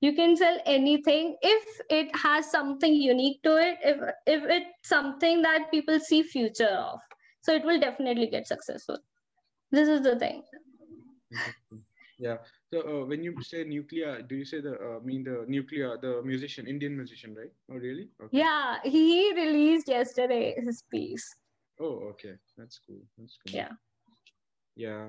You 0.00 0.14
can 0.14 0.34
sell 0.36 0.58
anything. 0.64 1.36
If 1.42 1.64
it 1.90 2.16
has 2.16 2.50
something 2.50 2.94
unique 2.94 3.42
to 3.42 3.56
it 3.56 3.78
if 3.82 3.98
if 4.26 4.42
it's 4.58 4.88
something 4.88 5.42
that 5.42 5.70
people 5.70 6.00
see 6.00 6.22
future 6.22 6.74
of 6.88 6.98
so 7.42 7.54
it 7.54 7.64
will 7.64 7.80
definitely 7.80 8.26
get 8.26 8.46
successful. 8.46 8.98
This 9.70 9.88
is 9.88 10.02
the 10.02 10.18
thing. 10.18 10.42
Yeah 12.18 12.38
so 12.72 12.80
uh, 12.86 13.04
when 13.04 13.22
you 13.22 13.34
say 13.42 13.64
Nucleya, 13.64 14.26
do 14.28 14.36
you 14.36 14.44
say 14.44 14.60
the 14.60 14.74
uh, 14.74 15.00
mean 15.02 15.24
the 15.24 15.44
Nucleya, 15.48 16.00
the 16.00 16.22
musician, 16.24 16.66
Indian 16.66 16.96
musician, 16.96 17.34
right? 17.34 17.50
Oh, 17.70 17.74
really? 17.74 18.08
Okay. 18.22 18.38
Yeah, 18.38 18.78
he 18.84 19.32
released 19.34 19.88
yesterday 19.88 20.54
his 20.56 20.84
piece. 20.90 21.34
Oh, 21.80 22.14
okay, 22.14 22.34
that's 22.56 22.78
cool. 22.86 23.02
That's 23.18 23.38
cool. 23.42 23.58
Yeah. 23.58 23.72
Yeah. 24.76 25.08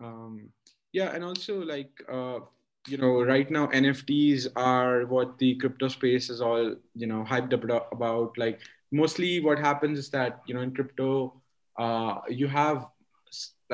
Um, 0.00 0.48
yeah, 0.92 1.14
and 1.14 1.22
also 1.22 1.60
like 1.60 1.92
uh, 2.10 2.40
you 2.88 2.96
know, 2.96 3.22
right 3.22 3.50
now 3.50 3.66
NFTs 3.66 4.48
are 4.56 5.06
what 5.06 5.38
the 5.38 5.56
crypto 5.56 5.88
space 5.88 6.30
is 6.30 6.40
all 6.40 6.74
you 6.94 7.06
know 7.06 7.24
hyped 7.28 7.52
up 7.52 7.92
about. 7.92 8.38
Like 8.38 8.60
mostly, 8.92 9.40
what 9.40 9.58
happens 9.58 9.98
is 9.98 10.08
that 10.10 10.40
you 10.46 10.54
know 10.54 10.60
in 10.60 10.74
crypto, 10.74 11.42
uh, 11.78 12.20
you 12.28 12.48
have 12.48 12.86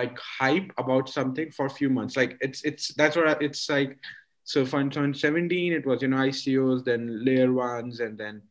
like 0.00 0.18
hype 0.18 0.70
about 0.78 1.08
something 1.08 1.50
for 1.56 1.66
a 1.66 1.76
few 1.78 1.90
months. 1.90 2.16
Like 2.16 2.36
it's 2.40 2.62
it's 2.64 2.94
that's 2.94 3.16
what 3.16 3.42
it's 3.42 3.68
like. 3.68 3.98
So 4.44 4.64
for 4.64 4.82
2017, 4.82 5.72
it 5.72 5.86
was 5.86 6.02
you 6.02 6.08
know 6.08 6.16
ICOs, 6.30 6.84
then 6.84 7.24
layer 7.24 7.52
ones, 7.52 8.00
and 8.00 8.18
then 8.22 8.42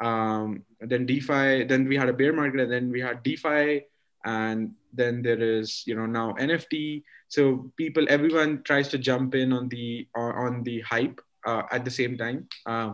um, 0.00 0.64
then 0.80 1.06
DeFi. 1.06 1.64
Then 1.64 1.88
we 1.88 1.96
had 1.96 2.08
a 2.08 2.18
bear 2.20 2.32
market, 2.32 2.60
and 2.60 2.72
then 2.72 2.90
we 2.90 3.00
had 3.00 3.22
DeFi, 3.22 3.86
and 4.24 4.72
then 4.92 5.22
there 5.22 5.40
is 5.40 5.84
you 5.86 5.94
know 5.94 6.06
now 6.06 6.34
NFT. 6.38 7.04
So 7.28 7.72
people, 7.76 8.04
everyone 8.08 8.62
tries 8.62 8.88
to 8.88 8.98
jump 8.98 9.34
in 9.34 9.52
on 9.52 9.68
the 9.68 10.08
on 10.14 10.62
the 10.62 10.80
hype 10.80 11.20
uh, 11.46 11.62
at 11.70 11.84
the 11.84 11.90
same 11.90 12.18
time. 12.18 12.48
Uh, 12.66 12.92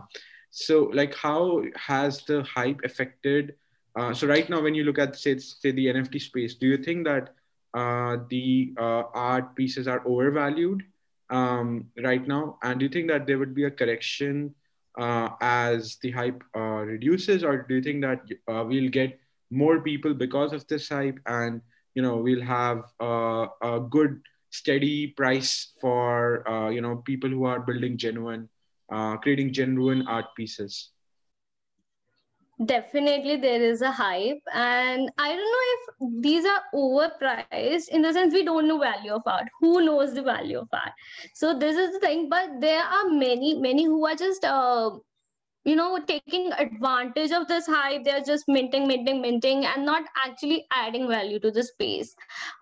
so 0.53 0.91
like 0.93 1.15
how 1.15 1.63
has 1.75 2.23
the 2.25 2.43
hype 2.43 2.79
affected 2.83 3.55
uh, 3.97 4.13
so 4.13 4.27
right 4.27 4.49
now 4.49 4.61
when 4.61 4.75
you 4.75 4.83
look 4.83 4.99
at 4.99 5.15
say, 5.15 5.37
say 5.39 5.71
the 5.71 5.87
nft 5.87 6.21
space 6.21 6.53
do 6.53 6.67
you 6.67 6.77
think 6.77 7.03
that 7.05 7.33
uh, 7.73 8.17
the 8.29 8.73
uh, 8.77 9.03
art 9.13 9.55
pieces 9.55 9.87
are 9.87 10.05
overvalued 10.05 10.83
um, 11.29 11.89
right 12.03 12.27
now. 12.27 12.57
And 12.61 12.79
do 12.79 12.85
you 12.85 12.91
think 12.91 13.07
that 13.09 13.25
there 13.25 13.39
would 13.39 13.55
be 13.55 13.65
a 13.65 13.71
correction 13.71 14.53
uh, 14.99 15.29
as 15.41 15.97
the 16.01 16.11
hype 16.11 16.43
uh, 16.55 16.83
reduces? 16.85 17.43
Or 17.43 17.63
do 17.63 17.75
you 17.75 17.81
think 17.81 18.01
that 18.01 18.21
uh, 18.47 18.63
we'll 18.63 18.89
get 18.89 19.19
more 19.49 19.81
people 19.81 20.13
because 20.13 20.53
of 20.53 20.67
this 20.67 20.89
hype 20.89 21.19
and 21.27 21.61
you 21.93 22.01
know 22.01 22.17
we'll 22.17 22.41
have 22.41 22.85
a 22.99 23.79
good 23.87 24.19
steady 24.49 25.07
price 25.07 25.73
for 25.79 26.43
you 26.73 26.81
know 26.81 26.97
people 27.05 27.29
who 27.29 27.45
are 27.45 27.59
building 27.59 27.97
genuine 27.97 28.49
creating 29.21 29.53
genuine 29.53 30.07
art 30.07 30.25
pieces? 30.35 30.89
Definitely, 32.65 33.37
there 33.37 33.61
is 33.61 33.81
a 33.81 33.91
hype, 33.91 34.41
and 34.53 35.11
I 35.17 35.29
don't 35.35 35.51
know 35.51 35.62
these 36.19 36.45
are 36.45 36.61
overpriced 36.73 37.89
in 37.89 38.01
the 38.01 38.13
sense 38.13 38.33
we 38.33 38.43
don't 38.43 38.67
know 38.67 38.79
value 38.79 39.11
of 39.11 39.21
art. 39.25 39.47
Who 39.59 39.85
knows 39.85 40.13
the 40.13 40.23
value 40.23 40.59
of 40.59 40.69
art? 40.73 40.91
So 41.33 41.57
this 41.57 41.75
is 41.75 41.93
the 41.93 41.99
thing. 41.99 42.29
But 42.29 42.59
there 42.59 42.83
are 42.83 43.09
many, 43.09 43.55
many 43.55 43.85
who 43.85 44.05
are 44.05 44.15
just 44.15 44.43
uh, 44.43 44.91
you 45.65 45.75
know 45.75 45.99
taking 46.07 46.51
advantage 46.53 47.31
of 47.31 47.47
this 47.47 47.65
hype 47.65 48.03
they're 48.03 48.23
just 48.23 48.43
minting 48.47 48.87
minting 48.87 49.21
minting 49.21 49.65
and 49.65 49.85
not 49.85 50.03
actually 50.25 50.65
adding 50.71 51.07
value 51.07 51.39
to 51.39 51.51
the 51.51 51.63
space. 51.63 52.15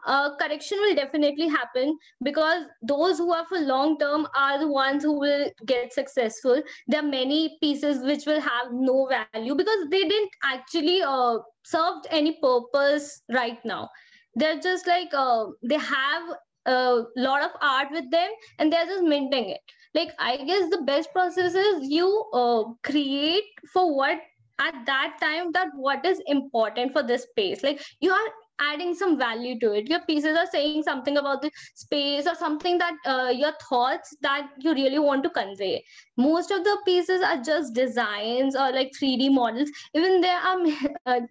Uh, 0.06 0.36
correction 0.38 0.78
will 0.82 0.96
definitely 0.96 1.48
happen 1.48 1.98
because 2.24 2.64
those 2.82 3.18
who 3.18 3.32
are 3.34 3.46
for 3.48 3.60
long 3.60 3.98
term 3.98 4.28
are 4.36 4.60
the 4.60 4.68
ones 4.68 5.04
who 5.04 5.20
will 5.20 5.50
get 5.66 5.94
successful. 5.94 6.62
There 6.88 7.00
are 7.00 7.08
many 7.08 7.58
pieces 7.62 8.04
which 8.04 8.26
will 8.26 8.42
have 8.42 8.72
no 8.72 9.08
value 9.08 9.56
because 9.56 9.88
they 9.90 10.04
didn't 10.04 10.32
actually 10.44 11.02
uh, 11.02 11.40
served 11.64 12.08
any 12.10 12.38
purpose 12.42 13.22
right 13.32 13.64
now. 13.66 13.90
They're 14.36 14.60
just 14.60 14.88
like 14.88 15.10
uh, 15.14 15.46
they 15.64 15.78
have 15.78 16.24
a 16.66 17.04
lot 17.18 17.44
of 17.44 17.52
art 17.62 17.88
with 17.92 18.10
them 18.12 18.30
and 18.60 18.72
they're 18.72 18.86
just 18.86 19.04
minting 19.04 19.50
it 19.50 19.62
like 19.94 20.12
i 20.20 20.38
guess 20.38 20.70
the 20.70 20.82
best 20.84 21.12
process 21.12 21.54
is 21.54 21.90
you 21.90 22.26
uh, 22.34 22.64
create 22.84 23.44
for 23.74 23.96
what 23.96 24.20
at 24.62 24.86
that 24.86 25.18
time 25.20 25.52
that 25.52 25.70
what 25.76 26.06
is 26.06 26.22
important 26.28 26.94
for 26.94 27.04
this 27.04 27.24
space. 27.24 27.64
Like 27.64 27.82
you 28.00 28.12
are 28.12 28.30
adding 28.60 28.94
some 28.94 29.18
value 29.18 29.60
to 29.60 29.72
it. 29.74 29.90
Your 29.90 30.02
pieces 30.02 30.38
are 30.38 30.46
saying 30.46 30.84
something 30.84 31.18
about 31.18 31.42
the 31.42 31.52
space 31.74 32.28
or 32.28 32.36
something 32.36 32.78
that 32.78 32.94
uh, 33.06 33.32
your 33.36 33.54
thoughts 33.68 34.16
that 34.22 34.50
you 34.60 34.74
really 34.74 35.00
want 35.00 35.24
to 35.24 35.30
convey. 35.30 35.84
Most 36.18 36.52
of 36.52 36.64
the 36.64 36.78
pieces 36.86 37.22
are 37.22 37.42
just 37.42 37.74
designs 37.74 38.56
or 38.56 38.72
like 38.72 38.92
3d 39.02 39.34
models. 39.34 39.70
Even 39.96 40.22
there 40.22 40.38
are 40.38 40.60
uh, 41.06 41.22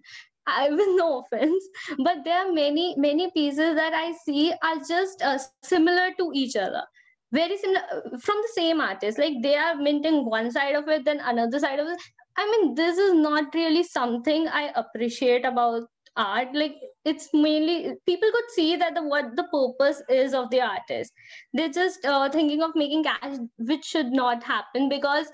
I, 0.47 0.69
with 0.71 0.87
no 0.95 1.19
offense, 1.19 1.63
but 1.99 2.23
there 2.25 2.45
are 2.45 2.51
many 2.51 2.95
many 2.97 3.29
pieces 3.31 3.75
that 3.75 3.93
I 3.93 4.11
see 4.25 4.51
are 4.63 4.77
just 4.85 5.21
uh, 5.21 5.37
similar 5.63 6.09
to 6.17 6.31
each 6.33 6.55
other 6.55 6.81
very 7.31 7.57
similar 7.57 7.81
from 8.19 8.37
the 8.41 8.51
same 8.53 8.81
artist 8.81 9.17
like 9.17 9.33
they 9.41 9.55
are 9.55 9.75
minting 9.75 10.25
one 10.25 10.51
side 10.51 10.75
of 10.75 10.87
it 10.87 11.05
then 11.05 11.19
another 11.23 11.59
side 11.59 11.79
of 11.79 11.87
it. 11.87 11.99
I 12.37 12.45
mean 12.49 12.75
this 12.75 12.97
is 12.97 13.13
not 13.13 13.53
really 13.53 13.83
something 13.83 14.47
i 14.47 14.71
appreciate 14.75 15.45
about 15.45 15.83
art. 16.15 16.49
Like 16.53 16.75
it's 17.05 17.29
mainly 17.33 17.93
people 18.05 18.29
could 18.31 18.51
see 18.55 18.75
that 18.75 18.95
the 18.95 19.03
what 19.03 19.35
the 19.35 19.43
purpose 19.43 20.01
is 20.09 20.33
of 20.33 20.49
the 20.49 20.61
artist. 20.61 21.13
They're 21.53 21.69
just 21.69 22.05
uh, 22.05 22.29
thinking 22.29 22.61
of 22.61 22.71
making 22.75 23.03
cash 23.03 23.37
which 23.57 23.85
should 23.85 24.11
not 24.11 24.43
happen 24.43 24.89
because 24.89 25.27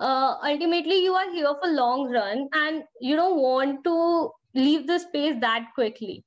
uh, 0.00 0.36
ultimately 0.42 1.02
you 1.02 1.14
are 1.14 1.30
here 1.30 1.54
for 1.62 1.70
long 1.70 2.10
run 2.10 2.48
and 2.52 2.82
you 3.00 3.16
don't 3.16 3.40
want 3.40 3.84
to 3.84 4.30
leave 4.54 4.86
the 4.86 4.98
space 4.98 5.36
that 5.40 5.66
quickly. 5.74 6.24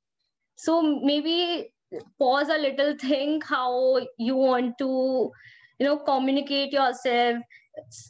So 0.56 0.80
maybe 0.82 1.72
pause 2.18 2.48
a 2.48 2.58
little 2.58 2.96
think 3.00 3.44
how 3.44 3.98
you 4.18 4.36
want 4.36 4.78
to 4.78 5.30
you 5.78 5.86
know 5.86 5.98
communicate 5.98 6.72
yourself. 6.72 7.38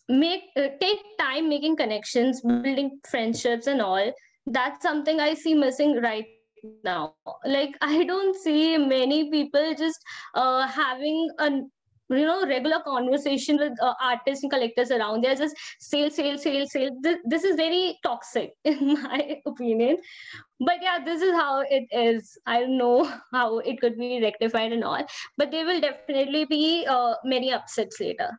Make 0.09 0.45
uh, 0.57 0.69
take 0.81 1.01
time 1.19 1.49
making 1.49 1.77
connections 1.77 2.41
building 2.41 3.01
friendships 3.11 3.67
and 3.67 3.83
all. 3.83 4.12
That's 4.47 4.83
something 4.83 5.19
i 5.21 5.35
see 5.35 5.55
missing 5.55 6.01
right 6.03 6.27
now. 6.85 7.15
Like 7.45 7.77
i 7.81 8.05
don't 8.05 8.37
see 8.37 8.79
many 8.79 9.31
people 9.31 9.75
just 9.77 9.99
uh, 10.35 10.67
having 10.67 11.29
a 11.39 11.51
you 12.11 12.25
know 12.25 12.47
regular 12.47 12.81
conversation 12.85 13.57
with 13.57 13.73
uh, 13.83 13.95
artists 14.01 14.42
and 14.42 14.53
collectors 14.53 14.90
around 14.90 15.25
they're 15.25 15.35
just 15.35 15.57
sale 15.81 16.11
sale 16.11 16.38
sale 16.38 16.66
sale. 16.66 16.90
This, 17.03 17.19
this 17.25 17.45
is 17.45 17.57
very 17.57 17.99
toxic 18.03 18.53
in 18.64 19.03
my 19.03 19.40
opinion. 19.47 19.99
But 20.61 20.77
yeah 20.83 20.99
this 21.05 21.23
is 21.23 21.33
how 21.33 21.64
it 21.69 21.87
is. 21.90 22.38
I 22.47 22.61
don't 22.61 22.79
know 22.79 23.05
how 23.33 23.59
it 23.59 23.81
could 23.81 23.99
be 23.99 24.21
rectified 24.23 24.73
and 24.73 24.85
all. 24.85 25.05
But 25.37 25.51
there 25.51 25.66
will 25.66 25.81
definitely 25.81 26.45
be 26.45 26.87
uh, 26.88 27.14
many 27.25 27.53
upsets 27.53 28.01
later 28.01 28.31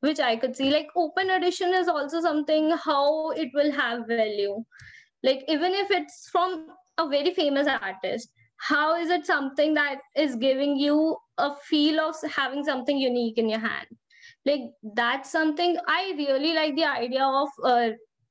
which 0.00 0.20
i 0.20 0.36
could 0.36 0.54
see. 0.54 0.70
Like 0.70 0.88
open 0.94 1.30
edition 1.30 1.74
is 1.74 1.88
also 1.88 2.20
something 2.20 2.70
how 2.70 3.30
it 3.30 3.48
will 3.54 3.72
have 3.72 4.06
value. 4.06 4.64
Like 5.22 5.44
even 5.48 5.72
if 5.72 5.90
it's 5.90 6.28
from 6.30 6.68
a 6.98 7.08
very 7.08 7.34
famous 7.34 7.66
artist 7.66 8.30
how 8.58 8.96
is 8.96 9.10
it 9.10 9.26
something 9.26 9.74
that 9.74 10.00
is 10.16 10.36
giving 10.36 10.76
you 10.76 11.16
a 11.38 11.54
feel 11.56 12.00
of 12.00 12.16
having 12.30 12.64
something 12.64 12.98
unique 12.98 13.38
in 13.38 13.48
your 13.48 13.60
hand? 13.60 13.86
Like 14.44 14.60
that's 14.94 15.30
something 15.30 15.76
i 15.88 16.14
really 16.16 16.54
like 16.54 16.74
the 16.76 16.84
idea 16.84 17.24
of 17.24 17.48
uh, 17.64 17.90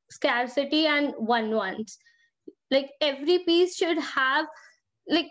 scarcity 0.09 0.87
and 0.87 1.13
one 1.17 1.51
ones 1.51 1.97
like 2.71 2.91
every 3.01 3.39
piece 3.39 3.75
should 3.75 3.99
have 3.99 4.45
like 5.07 5.27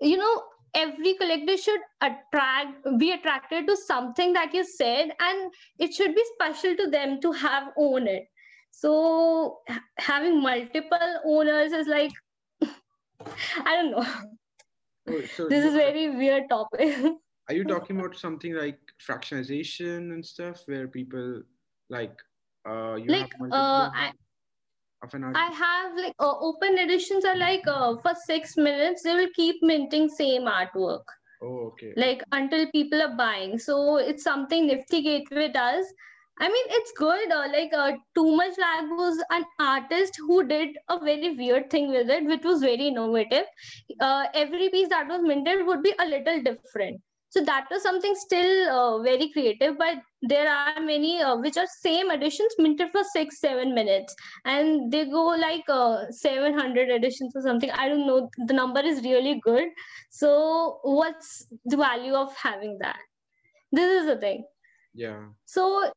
you 0.00 0.16
know 0.16 0.42
every 0.74 1.14
collector 1.14 1.56
should 1.56 1.80
attract 2.00 2.98
be 2.98 3.12
attracted 3.12 3.66
to 3.66 3.76
something 3.76 4.32
that 4.32 4.54
you 4.54 4.64
said 4.64 5.10
and 5.20 5.52
it 5.78 5.92
should 5.92 6.14
be 6.14 6.24
special 6.34 6.74
to 6.76 6.90
them 6.90 7.20
to 7.20 7.32
have 7.32 7.68
own 7.76 8.06
it. 8.06 8.24
So 8.70 9.58
having 9.98 10.40
multiple 10.40 11.20
owners 11.26 11.72
is 11.72 11.86
like 11.86 12.12
I 13.66 13.76
don't 13.76 13.90
know. 13.90 14.06
Oh, 15.08 15.20
so 15.34 15.48
this 15.48 15.64
is 15.64 15.74
very 15.74 16.10
weird 16.16 16.48
topic. 16.48 16.96
are 17.48 17.54
you 17.54 17.64
talking 17.64 17.98
about 17.98 18.16
something 18.16 18.54
like 18.54 18.78
fractionalization 19.06 20.12
and 20.12 20.24
stuff 20.24 20.62
where 20.66 20.86
people 20.86 21.42
like 21.90 22.16
uh 22.68 22.94
you 22.94 23.10
like 23.10 23.32
have 23.32 23.52
uh 23.52 23.90
I, 23.92 24.12
of 25.02 25.14
an 25.14 25.24
I 25.34 25.46
have 25.50 25.96
like 25.96 26.14
uh, 26.20 26.38
open 26.38 26.78
editions 26.78 27.24
are 27.24 27.36
like 27.36 27.66
uh, 27.66 27.96
for 28.02 28.12
six 28.26 28.56
minutes 28.56 29.02
they 29.02 29.14
will 29.14 29.32
keep 29.34 29.62
minting 29.62 30.08
same 30.08 30.42
artwork. 30.42 31.02
Oh, 31.42 31.72
okay. 31.72 31.92
Like 31.96 32.22
until 32.30 32.70
people 32.70 33.02
are 33.02 33.16
buying. 33.16 33.58
So 33.58 33.96
it's 33.96 34.22
something 34.22 34.68
Nifty 34.68 35.02
Gateway 35.02 35.48
does 35.50 35.86
I 36.40 36.48
mean, 36.48 36.64
it's 36.70 36.92
good. 36.96 37.30
Uh, 37.30 37.48
like, 37.52 37.72
uh, 37.72 37.92
Too 38.14 38.36
Much 38.36 38.58
Lag 38.58 38.90
was 38.90 39.22
an 39.30 39.44
artist 39.60 40.18
who 40.26 40.44
did 40.46 40.76
a 40.88 40.98
very 40.98 41.34
weird 41.36 41.70
thing 41.70 41.90
with 41.90 42.10
it, 42.10 42.24
which 42.24 42.42
was 42.42 42.60
very 42.60 42.88
innovative. 42.88 43.44
Uh, 44.00 44.24
every 44.34 44.68
piece 44.70 44.88
that 44.88 45.06
was 45.08 45.22
minted 45.22 45.66
would 45.66 45.82
be 45.82 45.94
a 45.98 46.06
little 46.06 46.42
different. 46.42 47.00
So 47.32 47.42
that 47.44 47.66
was 47.70 47.82
something 47.82 48.14
still 48.14 48.68
uh, 48.68 49.02
very 49.02 49.30
creative, 49.32 49.78
but 49.78 49.98
there 50.20 50.50
are 50.50 50.80
many 50.82 51.22
uh, 51.22 51.36
which 51.36 51.56
are 51.56 51.66
same 51.80 52.10
editions 52.10 52.52
minted 52.58 52.90
for 52.92 53.02
six, 53.10 53.40
seven 53.40 53.74
minutes, 53.74 54.14
and 54.44 54.92
they 54.92 55.06
go 55.06 55.24
like 55.28 55.64
uh, 55.66 56.10
700 56.10 56.90
editions 56.90 57.32
or 57.34 57.40
something. 57.40 57.70
I 57.70 57.88
don't 57.88 58.06
know. 58.06 58.28
The 58.36 58.52
number 58.52 58.80
is 58.80 59.02
really 59.02 59.40
good. 59.42 59.68
So 60.10 60.80
what's 60.82 61.46
the 61.64 61.78
value 61.78 62.12
of 62.12 62.36
having 62.36 62.76
that? 62.82 62.98
This 63.72 64.02
is 64.02 64.06
the 64.08 64.18
thing. 64.18 64.44
Yeah. 64.92 65.24
So 65.46 65.90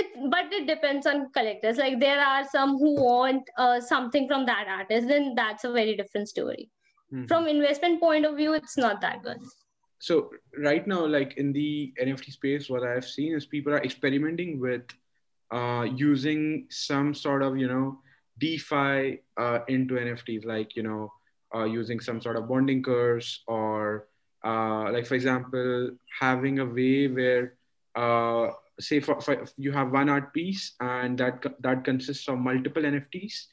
it 0.00 0.30
but 0.30 0.52
it 0.52 0.66
depends 0.66 1.06
on 1.06 1.30
collectors. 1.32 1.76
Like 1.76 2.00
there 2.00 2.20
are 2.20 2.44
some 2.48 2.78
who 2.78 2.94
want 3.02 3.42
uh, 3.58 3.80
something 3.80 4.26
from 4.28 4.46
that 4.46 4.66
artist 4.68 5.08
then 5.08 5.34
that's 5.34 5.64
a 5.64 5.72
very 5.72 5.96
different 5.96 6.28
story. 6.28 6.70
Mm-hmm. 7.12 7.24
from 7.24 7.48
investment 7.48 8.00
point 8.00 8.26
of 8.26 8.36
view 8.36 8.52
it's 8.52 8.76
not 8.76 9.00
that 9.00 9.22
good. 9.22 9.38
So 9.98 10.30
right 10.58 10.86
now 10.86 11.06
like 11.06 11.38
in 11.38 11.52
the 11.54 11.92
nft 12.00 12.30
space 12.30 12.68
what 12.68 12.82
i've 12.82 13.06
seen 13.06 13.34
is 13.34 13.46
people 13.46 13.72
are 13.72 13.82
experimenting 13.82 14.60
with 14.60 14.82
uh, 15.50 15.86
using 15.96 16.66
some 16.68 17.14
sort 17.14 17.42
of 17.42 17.56
you 17.56 17.66
know 17.66 17.98
defi 18.38 19.22
uh, 19.38 19.60
into 19.68 19.94
nfts 19.94 20.44
like 20.44 20.76
you 20.76 20.82
know 20.82 21.10
uh, 21.54 21.64
using 21.64 21.98
some 21.98 22.20
sort 22.20 22.36
of 22.36 22.46
bonding 22.46 22.82
curves 22.82 23.42
or 23.46 24.06
uh, 24.44 24.92
like 24.92 25.06
for 25.06 25.14
example 25.14 25.90
having 26.20 26.58
a 26.58 26.66
way 26.66 27.08
where 27.08 27.54
uh, 27.96 28.50
say 28.80 29.00
for, 29.00 29.20
for, 29.20 29.44
you 29.56 29.72
have 29.72 29.90
one 29.92 30.08
art 30.08 30.32
piece 30.32 30.74
and 30.80 31.18
that 31.18 31.44
that 31.60 31.84
consists 31.84 32.28
of 32.28 32.38
multiple 32.38 32.82
nfts 32.82 33.46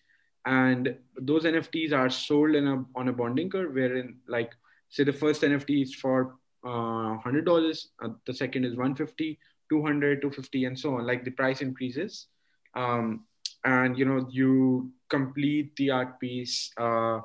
and 0.46 0.96
those 1.20 1.44
nfts 1.44 1.92
are 1.92 2.10
sold 2.10 2.54
in 2.56 2.68
a 2.68 2.86
on 2.96 3.08
a 3.08 3.14
bonding 3.14 3.50
curve 3.50 3.74
wherein 3.74 4.18
like 4.28 4.52
say 4.90 5.04
the 5.04 5.14
first 5.14 5.42
nft 5.42 5.82
is 5.82 5.96
for 5.96 6.36
uh, 6.64 7.18
$100 7.24 7.86
uh, 8.04 8.10
the 8.26 8.34
second 8.34 8.66
is 8.66 8.76
150 8.76 9.40
200 9.70 10.22
250 10.22 10.66
and 10.66 10.80
so 10.80 10.96
on. 10.96 11.06
Like 11.06 11.24
the 11.24 11.32
price 11.32 11.62
increases. 11.62 12.28
Um, 12.76 13.26
and 13.64 13.98
you 13.98 14.06
know 14.06 14.28
you 14.30 14.92
complete 15.10 15.76
the 15.76 15.90
art 15.90 16.20
piece 16.20 16.72
uh, 16.78 17.20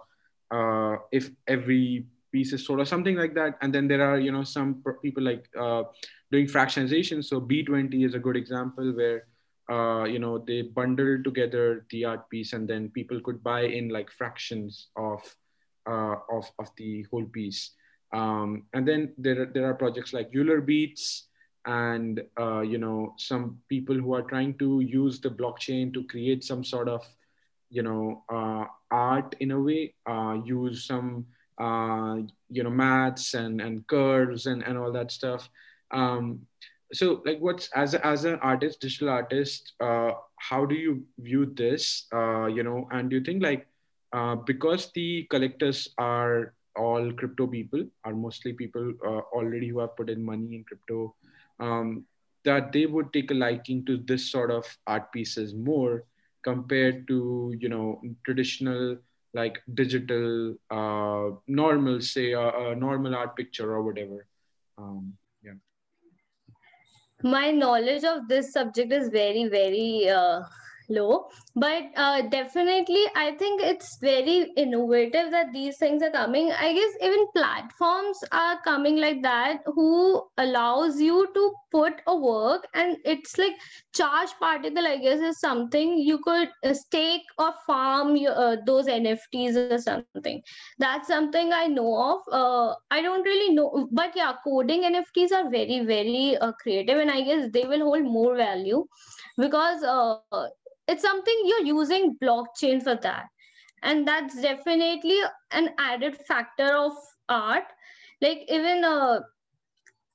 uh, 0.50 0.96
if 1.12 1.30
every 1.46 2.06
piece 2.32 2.52
is 2.52 2.64
sold 2.64 2.80
or 2.80 2.84
something 2.84 3.16
like 3.16 3.34
that 3.34 3.56
and 3.62 3.74
then 3.74 3.88
there 3.88 4.02
are 4.02 4.18
you 4.18 4.32
know 4.32 4.44
some 4.44 4.82
people 5.02 5.22
like 5.22 5.48
uh, 5.58 5.82
doing 6.30 6.46
fractionization. 6.46 7.24
so 7.24 7.40
b20 7.40 8.06
is 8.06 8.14
a 8.14 8.18
good 8.18 8.36
example 8.36 8.92
where 8.92 9.26
uh, 9.70 10.04
you 10.04 10.18
know 10.18 10.38
they 10.38 10.62
bundled 10.62 11.24
together 11.24 11.86
the 11.90 12.04
art 12.04 12.28
piece 12.28 12.52
and 12.52 12.68
then 12.68 12.88
people 12.90 13.20
could 13.20 13.42
buy 13.42 13.62
in 13.62 13.88
like 13.88 14.10
fractions 14.10 14.88
of 14.96 15.20
uh, 15.86 16.16
of 16.30 16.50
of 16.58 16.68
the 16.76 17.06
whole 17.10 17.24
piece 17.26 17.72
um, 18.12 18.64
and 18.74 18.86
then 18.86 19.12
there 19.16 19.46
there 19.46 19.66
are 19.66 19.74
projects 19.74 20.12
like 20.12 20.30
Euler 20.34 20.60
Beats 20.60 21.28
and 21.66 22.22
uh, 22.38 22.60
you 22.60 22.78
know 22.78 23.14
some 23.16 23.58
people 23.68 23.94
who 23.94 24.14
are 24.14 24.22
trying 24.22 24.56
to 24.58 24.80
use 24.80 25.20
the 25.20 25.28
blockchain 25.30 25.92
to 25.92 26.04
create 26.04 26.42
some 26.42 26.64
sort 26.64 26.88
of 26.88 27.06
you 27.68 27.82
know 27.82 28.24
uh, 28.28 28.64
art 28.90 29.36
in 29.40 29.52
a 29.52 29.60
way 29.60 29.94
uh, 30.06 30.36
use 30.44 30.84
some 30.84 31.26
uh, 31.60 32.16
you 32.50 32.62
know 32.62 32.70
maths 32.70 33.34
and 33.34 33.60
and 33.60 33.86
curves 33.86 34.46
and 34.46 34.62
and 34.64 34.78
all 34.78 34.92
that 34.92 35.10
stuff. 35.10 35.48
Um, 35.90 36.46
so 36.92 37.22
like 37.24 37.38
what's 37.38 37.68
as 37.72 37.94
a, 37.94 38.04
as 38.06 38.24
an 38.24 38.38
artist 38.42 38.80
digital 38.80 39.08
artist 39.08 39.72
uh, 39.80 40.10
how 40.36 40.64
do 40.64 40.74
you 40.74 41.02
view 41.18 41.46
this 41.46 42.06
uh, 42.12 42.46
you 42.46 42.62
know 42.62 42.88
and 42.90 43.10
do 43.10 43.16
you 43.16 43.22
think 43.22 43.42
like 43.42 43.66
uh, 44.12 44.34
because 44.34 44.90
the 44.94 45.24
collectors 45.30 45.88
are 45.98 46.54
all 46.76 47.12
crypto 47.12 47.46
people 47.46 47.84
are 48.04 48.14
mostly 48.14 48.52
people 48.52 48.92
uh, 49.06 49.22
already 49.32 49.68
who 49.68 49.78
have 49.78 49.96
put 49.96 50.10
in 50.10 50.24
money 50.24 50.56
in 50.56 50.64
crypto 50.64 51.14
um, 51.60 52.04
that 52.44 52.72
they 52.72 52.86
would 52.86 53.12
take 53.12 53.30
a 53.30 53.34
liking 53.34 53.84
to 53.84 53.98
this 53.98 54.30
sort 54.30 54.50
of 54.50 54.64
art 54.86 55.12
pieces 55.12 55.54
more 55.54 56.04
compared 56.42 57.06
to 57.06 57.54
you 57.58 57.68
know 57.68 58.00
traditional 58.24 58.96
like 59.34 59.60
digital 59.74 60.54
uh, 60.70 61.30
normal 61.46 62.00
say 62.00 62.32
a, 62.32 62.48
a 62.70 62.74
normal 62.74 63.14
art 63.14 63.36
picture 63.36 63.72
or 63.72 63.82
whatever. 63.82 64.26
Um, 64.78 65.14
yeah. 65.42 65.52
My 67.22 67.50
knowledge 67.50 68.04
of 68.04 68.28
this 68.28 68.52
subject 68.52 68.92
is 68.92 69.08
very 69.08 69.48
very 69.48 70.08
uh, 70.08 70.42
low. 70.90 71.28
But 71.56 71.84
uh, 71.96 72.22
definitely 72.30 73.04
i 73.16 73.32
think 73.38 73.62
it's 73.62 73.98
very 74.02 74.52
innovative 74.56 75.30
that 75.32 75.52
these 75.52 75.78
things 75.78 76.02
are 76.02 76.10
coming. 76.10 76.52
I 76.52 76.72
guess 76.74 76.92
even 77.02 77.26
platforms 77.36 78.18
are 78.32 78.60
coming 78.64 78.96
like 78.96 79.22
that 79.22 79.60
who 79.66 80.22
allows 80.38 81.00
you 81.00 81.28
to 81.34 81.52
put 81.72 81.94
a 82.06 82.16
work 82.16 82.66
and 82.74 82.96
it's 83.04 83.38
like 83.38 83.54
charge 83.94 84.30
particle 84.40 84.86
i 84.86 84.96
guess 84.98 85.20
is 85.20 85.40
something 85.40 85.98
you 85.98 86.18
could 86.18 86.48
stake 86.74 87.22
or 87.38 87.52
farm 87.66 88.16
your, 88.16 88.34
uh, 88.36 88.56
those 88.66 88.86
nfts 88.88 89.56
or 89.56 89.66
something. 89.68 90.24
That's 90.78 90.90
something 90.92 91.36
i 91.38 91.66
know 91.66 91.94
of. 91.96 92.20
Uh, 92.40 92.74
i 92.90 93.00
don't 93.02 93.22
really 93.22 93.54
know 93.54 93.88
but 93.92 94.12
yeah 94.16 94.32
coding 94.44 94.82
nfts 94.82 95.32
are 95.32 95.50
very 95.50 95.80
very 95.84 96.36
uh, 96.38 96.52
creative 96.62 96.98
and 96.98 97.10
i 97.10 97.20
guess 97.22 97.48
they 97.52 97.64
will 97.64 97.84
hold 97.84 98.04
more 98.04 98.36
value 98.36 98.84
because 99.38 99.82
uh, 99.84 100.28
it's 100.90 101.02
something 101.02 101.42
you're 101.44 101.64
using 101.64 102.16
blockchain 102.22 102.82
for 102.82 102.96
that. 102.96 103.26
And 103.82 104.06
that's 104.06 104.40
definitely 104.40 105.18
an 105.52 105.70
added 105.78 106.16
factor 106.28 106.74
of 106.76 106.92
art. 107.28 107.64
Like 108.20 108.44
even 108.48 108.84
uh, 108.84 109.20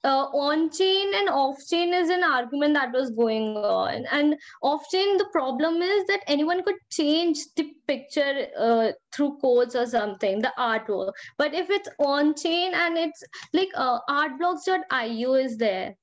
uh, 0.03 0.25
on 0.45 0.69
chain 0.69 1.13
and 1.15 1.29
off 1.29 1.57
chain 1.67 1.93
is 1.93 2.09
an 2.09 2.23
argument 2.23 2.75
that 2.75 2.91
was 2.91 3.09
going 3.09 3.57
on. 3.57 4.05
And 4.11 4.35
off 4.61 4.83
chain 4.91 5.17
the 5.17 5.29
problem 5.31 5.81
is 5.81 6.05
that 6.07 6.21
anyone 6.27 6.61
could 6.63 6.75
change 6.91 7.39
the 7.55 7.71
picture 7.87 8.47
uh, 8.59 8.91
through 9.13 9.37
codes 9.41 9.75
or 9.75 9.87
something 9.87 10.41
the 10.41 10.53
artwork. 10.59 11.13
But 11.37 11.55
if 11.55 11.69
it's 11.69 11.89
on 11.99 12.35
chain 12.35 12.73
and 12.75 12.97
it's 12.97 13.23
like 13.53 13.69
uh, 13.75 13.99
artblocks.io 14.09 15.33
is 15.33 15.57
there 15.57 15.95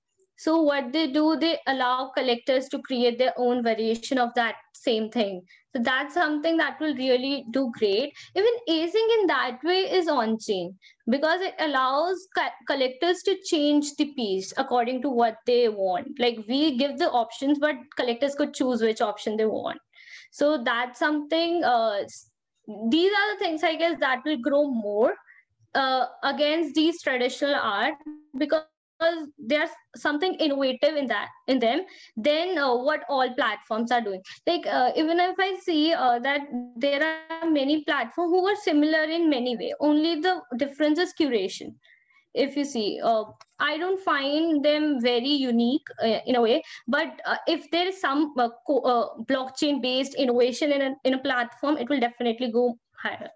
so 0.42 0.62
what 0.72 1.02
they 1.02 1.16
do, 1.16 1.36
they 1.46 1.68
allow 1.76 2.10
collectors 2.16 2.68
to 2.70 2.80
create 2.88 3.18
their 3.18 3.34
own 3.46 3.72
variation 3.72 4.18
of 4.18 4.34
that 4.34 4.56
same 4.74 5.10
thing. 5.10 5.42
So 5.74 5.82
that's 5.82 6.14
something 6.14 6.56
that 6.58 6.78
will 6.80 6.94
really 6.94 7.44
do 7.50 7.70
great. 7.78 8.12
Even 8.36 8.52
async 8.68 9.20
in 9.20 9.26
that 9.28 9.58
way 9.64 9.80
is 9.98 10.08
on 10.08 10.38
chain 10.38 10.78
because 11.08 11.40
it 11.40 11.54
allows 11.60 12.26
co- 12.36 12.56
collectors 12.68 13.22
to 13.24 13.36
change 13.44 13.94
the 13.96 14.12
piece 14.14 14.52
according 14.56 15.02
to 15.02 15.10
what 15.10 15.36
they 15.46 15.68
want. 15.68 16.18
Like 16.18 16.38
we 16.48 16.76
give 16.76 16.98
the 16.98 17.10
options, 17.10 17.58
but 17.58 17.76
collectors 17.96 18.34
could 18.34 18.54
choose 18.54 18.82
which 18.82 19.00
option 19.00 19.36
they 19.36 19.46
want. 19.46 19.80
So 20.32 20.62
that's 20.62 20.98
something. 20.98 21.62
Uh, 21.64 22.02
these 22.90 23.12
are 23.12 23.34
the 23.34 23.38
things 23.38 23.62
I 23.64 23.76
guess 23.76 23.98
that 24.00 24.20
will 24.24 24.38
grow 24.38 24.66
more 24.66 25.14
uh, 25.74 26.06
against 26.22 26.74
these 26.74 27.02
traditional 27.02 27.54
art 27.54 27.94
because 28.38 28.71
there's 29.38 29.70
something 29.96 30.34
innovative 30.34 30.96
in 30.96 31.06
that 31.06 31.28
in 31.48 31.58
them 31.58 31.82
then 32.16 32.58
uh, 32.58 32.74
what 32.74 33.02
all 33.08 33.32
platforms 33.34 33.90
are 33.90 34.00
doing. 34.00 34.22
Like 34.46 34.66
uh, 34.66 34.92
even 34.96 35.20
if 35.20 35.36
i 35.38 35.56
see 35.62 35.92
uh, 35.92 36.18
that 36.20 36.42
there 36.76 37.02
are 37.02 37.50
many 37.50 37.84
platforms 37.84 38.30
who 38.30 38.46
are 38.46 38.56
similar 38.56 39.04
in 39.04 39.28
many 39.28 39.56
way 39.56 39.72
only 39.80 40.20
the 40.20 40.40
difference 40.56 40.98
is 40.98 41.14
curation. 41.18 41.74
If 42.34 42.56
you 42.56 42.64
see 42.64 43.00
uh, 43.02 43.24
i 43.58 43.76
don't 43.76 44.00
find 44.00 44.64
them 44.64 45.00
very 45.00 45.28
unique 45.28 45.86
uh, 46.02 46.20
in 46.26 46.36
a 46.36 46.40
way 46.40 46.62
but 46.88 47.20
uh, 47.26 47.36
if 47.46 47.70
there 47.70 47.86
is 47.88 48.00
some 48.00 48.34
blockchain 48.36 49.82
based 49.82 50.14
innovation 50.14 50.72
in 50.72 50.82
a, 50.82 50.94
in 51.04 51.14
a 51.14 51.18
platform 51.18 51.76
it 51.76 51.88
will 51.88 52.00
definitely 52.00 52.50
go 52.50 52.78
higher. 52.96 53.28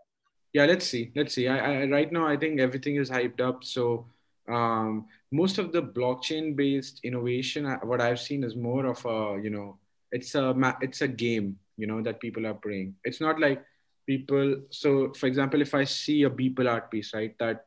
Yeah 0.53 0.65
let's 0.65 0.87
see 0.87 1.13
let's 1.15 1.35
see. 1.35 1.49
I, 1.49 1.59
I 1.59 1.87
right 1.87 2.11
now 2.11 2.27
i 2.27 2.37
think 2.37 2.61
everything 2.61 2.97
is 2.97 3.11
hyped 3.11 3.41
up 3.41 3.65
so 3.65 4.07
um, 4.49 5.07
most 5.33 5.59
of 5.59 5.73
the 5.73 5.83
blockchain 5.83 6.55
based 6.55 7.01
innovation 7.03 7.67
uh, 7.67 7.79
what 7.79 8.01
i've 8.01 8.21
seen 8.21 8.45
is 8.45 8.55
more 8.55 8.87
of 8.87 9.05
a 9.05 9.43
you 9.43 9.51
know 9.51 9.79
it's 10.13 10.35
a 10.35 10.55
it's 10.81 11.01
a 11.01 11.09
game 11.09 11.59
you 11.77 11.87
know 11.87 12.03
that 12.03 12.21
people 12.21 12.47
are 12.47 12.55
playing. 12.55 12.95
It's 13.05 13.21
not 13.21 13.41
like 13.41 13.65
people 14.07 14.63
so 14.71 15.13
for 15.15 15.27
example 15.27 15.61
if 15.61 15.75
i 15.75 15.83
see 15.83 16.23
a 16.23 16.31
beeple 16.31 16.71
art 16.71 16.91
piece 16.91 17.13
right 17.13 17.35
that 17.39 17.67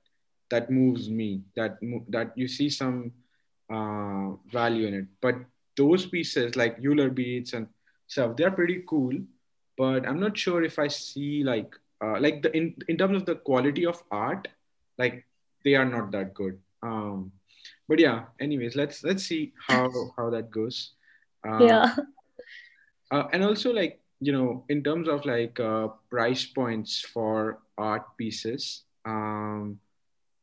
that 0.49 0.71
moves 0.71 1.09
me 1.09 1.41
that 1.55 1.77
that 2.07 2.31
you 2.35 2.47
see 2.47 2.69
some 2.69 3.11
uh, 3.69 4.31
value 4.51 4.87
in 4.87 4.93
it. 4.93 5.05
But 5.21 5.35
those 5.75 6.05
pieces 6.05 6.55
like 6.55 6.77
Euler 6.83 7.09
beats 7.09 7.53
and 7.53 7.67
stuff 8.07 8.35
they're 8.35 8.51
pretty 8.51 8.83
cool 8.87 9.13
but 9.77 10.05
i'm 10.05 10.19
not 10.19 10.35
sure 10.35 10.63
if 10.63 10.79
i 10.79 10.87
see 10.87 11.43
like 11.43 11.73
uh, 12.03 12.19
like 12.19 12.41
the 12.41 12.51
in, 12.57 12.75
in 12.87 12.97
terms 12.97 13.15
of 13.15 13.25
the 13.25 13.35
quality 13.35 13.85
of 13.85 14.01
art 14.09 14.47
like 14.97 15.25
they 15.63 15.75
are 15.75 15.85
not 15.85 16.11
that 16.11 16.33
good. 16.33 16.57
Um 16.81 17.31
but 17.89 17.99
yeah 17.99 18.29
anyways 18.39 18.77
let's 18.77 19.03
let's 19.03 19.25
see 19.25 19.51
how 19.67 19.89
how 20.17 20.29
that 20.29 20.49
goes. 20.49 20.93
Um, 21.43 21.67
yeah. 21.67 21.95
uh, 23.11 23.23
and 23.33 23.43
also 23.43 23.73
like 23.73 23.99
you 24.21 24.31
know 24.31 24.63
in 24.69 24.83
terms 24.83 25.07
of 25.07 25.25
like 25.25 25.59
uh, 25.59 25.87
price 26.09 26.45
points 26.45 27.01
for 27.01 27.59
art 27.77 28.05
pieces 28.17 28.83
um 29.05 29.79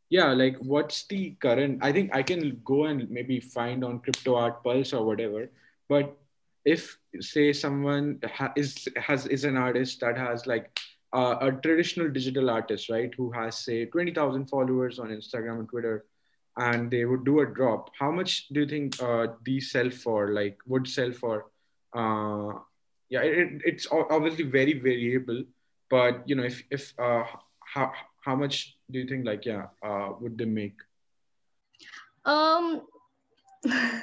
yeah 0.09 0.33
like 0.33 0.57
what's 0.59 1.07
the 1.07 1.37
current 1.41 1.79
i 1.83 1.93
think 1.93 2.15
i 2.15 2.23
can 2.23 2.61
go 2.65 2.85
and 2.85 3.11
maybe 3.11 3.39
find 3.41 3.85
on 3.85 3.99
crypto 4.01 4.35
art 4.35 4.63
pulse 4.65 4.93
or 4.93 5.05
whatever 5.05 5.51
but 5.89 6.17
if 6.65 6.99
say 7.21 7.53
someone 7.53 8.19
ha- 8.25 8.53
is 8.57 8.89
has 8.97 9.27
is 9.27 9.45
an 9.45 9.57
artist 9.57 10.01
that 10.01 10.17
has 10.17 10.47
like 10.47 10.81
uh, 11.13 11.37
a 11.41 11.53
traditional 11.53 12.09
digital 12.09 12.51
artist 12.51 12.89
right 12.89 13.13
who 13.17 13.31
has 13.31 13.59
say 13.59 13.85
20000 13.85 14.47
followers 14.47 14.99
on 14.99 15.09
instagram 15.09 15.61
and 15.61 15.69
twitter 15.69 16.05
and 16.57 16.91
they 16.91 17.05
would 17.05 17.25
do 17.25 17.41
a 17.41 17.47
drop. 17.47 17.91
How 17.99 18.11
much 18.11 18.49
do 18.49 18.61
you 18.61 18.67
think 18.67 19.03
uh, 19.03 19.29
these 19.45 19.71
sell 19.71 19.91
for? 19.91 20.33
Like 20.33 20.59
would 20.67 20.89
sell 20.89 21.13
for 21.13 21.47
uh, 21.95 22.59
yeah 23.09 23.23
it, 23.23 23.63
it's 23.65 23.87
obviously 23.91 24.45
very 24.45 24.75
variable 24.79 25.45
but 25.89 26.29
you 26.29 26.35
know 26.35 26.43
if 26.43 26.63
if 26.71 26.93
uh, 26.99 27.25
how 27.61 27.93
how 28.25 28.35
much 28.35 28.77
do 28.91 28.99
you 28.99 29.07
think 29.07 29.25
like 29.25 29.45
yeah 29.45 29.67
uh, 29.85 30.13
would 30.21 30.37
they 30.39 30.45
make? 30.45 30.77
Um 32.25 32.83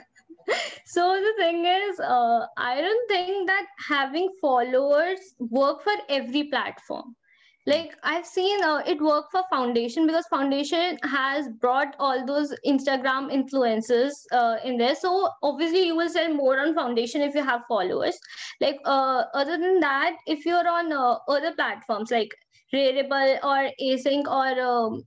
so 0.85 1.21
the 1.25 1.33
thing 1.37 1.65
is 1.65 1.99
uh, 1.99 2.45
i 2.57 2.81
don't 2.81 3.07
think 3.07 3.47
that 3.47 3.65
having 3.87 4.29
followers 4.41 5.19
work 5.39 5.81
for 5.81 5.93
every 6.09 6.43
platform 6.45 7.15
like 7.65 7.95
i've 8.03 8.25
seen 8.25 8.61
uh, 8.63 8.81
it 8.85 9.01
work 9.01 9.25
for 9.31 9.41
foundation 9.49 10.05
because 10.05 10.25
foundation 10.27 10.97
has 11.03 11.47
brought 11.61 11.95
all 11.97 12.25
those 12.25 12.53
instagram 12.65 13.31
influencers 13.31 14.11
uh, 14.33 14.57
in 14.65 14.77
there. 14.77 14.95
So 14.95 15.29
obviously 15.41 15.85
you 15.87 15.95
will 15.95 16.09
sell 16.09 16.33
more 16.33 16.59
on 16.59 16.75
foundation 16.75 17.21
if 17.21 17.33
you 17.33 17.43
have 17.43 17.61
followers. 17.67 18.17
Like 18.59 18.79
uh, 18.85 19.23
other 19.33 19.57
than 19.57 19.79
that 19.79 20.15
if 20.27 20.45
you're 20.45 20.67
on 20.67 20.91
uh, 20.91 21.17
other 21.29 21.53
platforms 21.53 22.11
like 22.11 22.29
Rarible 22.73 23.37
or 23.43 23.69
async 23.81 24.25
or 24.25 24.59
um, 24.61 25.03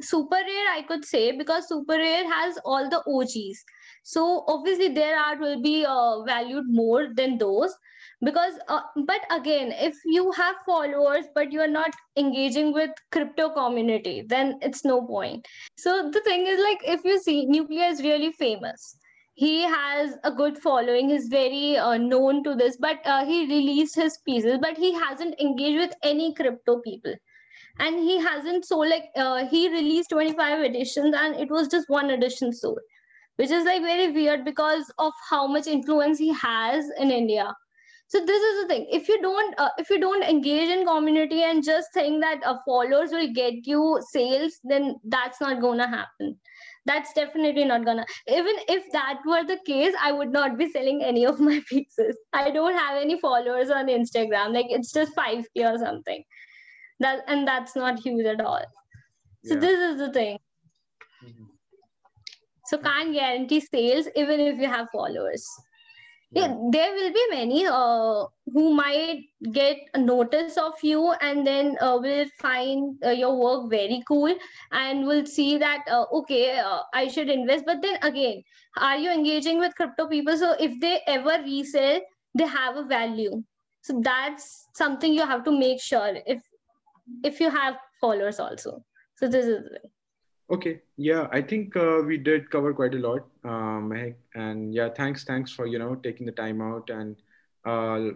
super 0.00 0.34
rare 0.34 0.72
i 0.72 0.82
could 0.88 1.04
say 1.04 1.36
because 1.36 1.68
super 1.68 1.96
rare 1.96 2.28
has 2.28 2.58
all 2.64 2.88
the 2.90 3.00
og's 3.06 3.64
so 4.02 4.44
obviously 4.48 4.88
their 4.88 5.16
art 5.16 5.38
will 5.38 5.62
be 5.62 5.84
uh, 5.86 6.22
valued 6.24 6.64
more 6.68 7.08
than 7.14 7.38
those 7.38 7.72
because 8.24 8.54
uh, 8.68 8.80
but 9.06 9.20
again 9.30 9.72
if 9.72 9.96
you 10.04 10.30
have 10.32 10.56
followers 10.66 11.26
but 11.34 11.52
you're 11.52 11.68
not 11.68 11.90
engaging 12.16 12.72
with 12.72 12.90
crypto 13.12 13.50
community 13.50 14.24
then 14.26 14.58
it's 14.62 14.84
no 14.84 15.02
point. 15.06 15.46
So 15.76 16.10
the 16.10 16.20
thing 16.20 16.46
is 16.46 16.58
like 16.60 16.80
if 16.84 17.04
you 17.04 17.18
see 17.20 17.46
Nucleya 17.46 17.90
is 17.90 18.02
really 18.02 18.32
famous. 18.32 18.96
He 19.36 19.62
has 19.62 20.14
a 20.22 20.30
good 20.30 20.56
following. 20.58 21.08
He's 21.08 21.26
very 21.26 21.76
uh, 21.76 21.96
known 21.96 22.44
to 22.44 22.54
this 22.54 22.76
but 22.76 23.00
uh, 23.04 23.24
he 23.24 23.46
released 23.46 23.96
his 23.96 24.18
pieces 24.24 24.58
but 24.62 24.76
he 24.76 24.92
hasn't 24.94 25.38
engaged 25.40 25.78
with 25.78 25.94
any 26.02 26.34
crypto 26.34 26.80
people. 26.80 27.14
And 27.80 27.98
he 27.98 28.20
hasn't 28.20 28.64
sold 28.64 28.88
like 28.88 29.06
uh, 29.16 29.46
he 29.48 29.68
released 29.68 30.10
25 30.10 30.60
editions 30.60 31.14
and 31.18 31.34
it 31.34 31.50
was 31.50 31.68
just 31.68 31.88
one 31.88 32.10
edition 32.10 32.52
sold 32.52 32.78
which 33.36 33.50
is 33.50 33.64
like 33.64 33.82
very 33.82 34.12
weird 34.12 34.44
because 34.44 34.92
of 34.98 35.12
how 35.28 35.48
much 35.48 35.66
influence 35.66 36.18
he 36.18 36.32
has 36.32 36.88
in 37.00 37.10
india 37.10 37.52
so 38.14 38.24
this 38.24 38.42
is 38.48 38.62
the 38.62 38.68
thing. 38.68 38.86
If 38.96 39.08
you 39.08 39.20
don't 39.20 39.58
uh, 39.58 39.70
if 39.76 39.90
you 39.90 39.98
don't 39.98 40.22
engage 40.22 40.68
in 40.68 40.86
community 40.86 41.42
and 41.42 41.64
just 41.68 41.92
think 41.92 42.22
that 42.22 42.44
uh, 42.46 42.58
followers 42.64 43.10
will 43.10 43.32
get 43.38 43.66
you 43.66 44.00
sales 44.08 44.60
then 44.62 44.94
that's 45.14 45.40
not 45.40 45.60
gonna 45.60 45.88
happen. 45.88 46.36
That's 46.86 47.12
definitely 47.14 47.64
not 47.64 47.84
gonna 47.84 48.06
even 48.28 48.54
if 48.68 48.86
that 48.92 49.26
were 49.26 49.42
the 49.50 49.58
case 49.66 49.98
i 50.00 50.12
would 50.12 50.32
not 50.36 50.56
be 50.62 50.70
selling 50.70 51.02
any 51.02 51.26
of 51.32 51.40
my 51.40 51.60
pieces. 51.68 52.16
I 52.32 52.52
don't 52.52 52.78
have 52.84 53.02
any 53.02 53.18
followers 53.18 53.70
on 53.80 53.92
instagram 53.98 54.54
like 54.60 54.66
it's 54.70 54.92
just 54.92 55.16
5k 55.16 55.66
or 55.74 55.76
something. 55.78 56.22
That 57.00 57.24
and 57.26 57.48
that's 57.48 57.74
not 57.74 57.98
huge 57.98 58.26
at 58.26 58.40
all. 58.40 58.64
So 59.44 59.54
Yeah. 59.54 59.60
this 59.60 59.78
is 59.90 59.98
the 60.06 60.12
thing. 60.12 60.38
Mhm. 61.24 61.46
so 62.66 62.78
can't 62.78 63.12
guarantee 63.14 63.60
sales 63.60 64.06
even 64.22 64.40
if 64.50 64.58
you 64.58 64.68
have 64.68 64.88
followers 64.98 65.48
yeah, 66.34 66.54
there 66.70 66.92
will 66.94 67.12
be 67.12 67.26
many 67.30 67.66
uh, 67.66 68.24
who 68.52 68.74
might 68.74 69.22
get 69.52 69.78
a 69.94 69.98
notice 69.98 70.56
of 70.56 70.72
you 70.82 71.12
and 71.20 71.46
then 71.46 71.76
uh, 71.80 71.98
will 72.00 72.26
find 72.40 72.96
uh, 73.04 73.10
your 73.10 73.38
work 73.38 73.70
very 73.70 74.02
cool 74.08 74.34
and 74.72 75.06
will 75.06 75.24
see 75.24 75.58
that 75.58 75.84
uh, 75.88 76.04
okay 76.12 76.58
uh, 76.58 76.80
i 76.92 77.06
should 77.08 77.28
invest. 77.28 77.64
But 77.66 77.82
then 77.82 77.98
again 78.02 78.42
are 78.76 78.96
you 78.96 79.12
engaging 79.12 79.58
with 79.58 79.76
crypto 79.76 80.08
people? 80.08 80.36
So 80.36 80.56
if 80.58 80.80
they 80.80 81.00
ever 81.06 81.42
resell 81.44 82.00
they 82.34 82.46
have 82.46 82.76
a 82.76 82.84
value. 82.84 83.42
So 83.82 84.00
that's 84.02 84.66
something 84.74 85.12
you 85.12 85.26
have 85.26 85.44
to 85.44 85.52
make 85.52 85.80
sure 85.80 86.18
if 86.26 86.42
if 87.22 87.40
you 87.40 87.50
have 87.50 87.76
followers 88.00 88.40
also. 88.40 88.84
So 89.16 89.28
this 89.28 89.46
is. 89.46 89.62
Okay, 90.50 90.82
yeah, 90.96 91.26
I 91.32 91.40
think 91.40 91.74
uh, 91.74 92.02
we 92.06 92.18
did 92.18 92.50
cover 92.50 92.74
quite 92.74 92.94
a 92.94 92.98
lot, 92.98 93.26
um, 93.44 93.92
and 94.34 94.74
yeah, 94.74 94.90
thanks, 94.90 95.24
thanks 95.24 95.50
for 95.50 95.66
you 95.66 95.78
know 95.78 95.94
taking 95.94 96.26
the 96.26 96.32
time 96.32 96.60
out, 96.60 96.90
and 96.90 97.16
uh, 97.64 98.12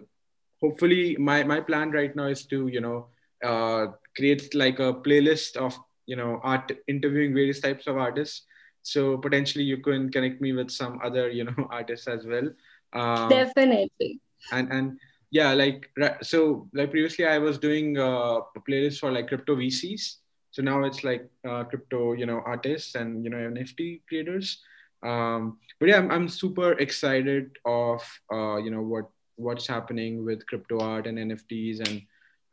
hopefully, 0.61 1.17
my 1.17 1.43
my 1.43 1.59
plan 1.59 1.89
right 1.91 2.15
now 2.15 2.25
is 2.25 2.45
to 2.45 2.67
you 2.67 2.81
know 2.81 3.07
uh, 3.43 3.87
create 4.15 4.53
like 4.53 4.77
a 4.77 4.93
playlist 4.93 5.57
of 5.57 5.75
you 6.05 6.15
know 6.15 6.39
art 6.43 6.71
interviewing 6.87 7.33
various 7.33 7.59
types 7.59 7.87
of 7.87 7.97
artists. 7.97 8.45
So 8.83 9.17
potentially, 9.17 9.63
you 9.63 9.77
can 9.77 10.11
connect 10.11 10.39
me 10.39 10.53
with 10.53 10.69
some 10.69 10.99
other 11.03 11.29
you 11.29 11.45
know 11.45 11.67
artists 11.71 12.07
as 12.07 12.27
well. 12.27 12.49
Um, 12.93 13.29
definitely. 13.29 14.19
and 14.51 14.71
and 14.71 14.99
yeah 15.31 15.53
like 15.53 15.91
so 16.21 16.67
like 16.73 16.89
previously 16.89 17.25
i 17.25 17.37
was 17.37 17.59
doing 17.59 17.97
uh, 17.99 18.39
a 18.55 18.59
playlist 18.67 18.99
for 18.99 19.11
like 19.11 19.27
crypto 19.27 19.55
vcs 19.55 20.15
so 20.59 20.63
now 20.63 20.83
it's 20.83 21.05
like 21.05 21.25
uh, 21.47 21.63
crypto 21.63 22.11
you 22.11 22.25
know 22.25 22.41
artists 22.45 22.95
and 22.95 23.23
you 23.23 23.29
know 23.29 23.37
nft 23.37 24.01
creators. 24.09 24.61
Um 25.01 25.57
but 25.79 25.87
yeah 25.87 25.97
i'm, 25.97 26.11
I'm 26.11 26.27
super 26.27 26.73
excited 26.73 27.51
of 27.63 28.03
uh 28.29 28.57
you 28.57 28.69
know 28.69 28.81
what 28.81 29.05
what's 29.37 29.65
happening 29.65 30.25
with 30.25 30.45
crypto 30.47 30.81
art 30.81 31.07
and 31.07 31.17
nfts 31.17 31.79
and 31.87 32.01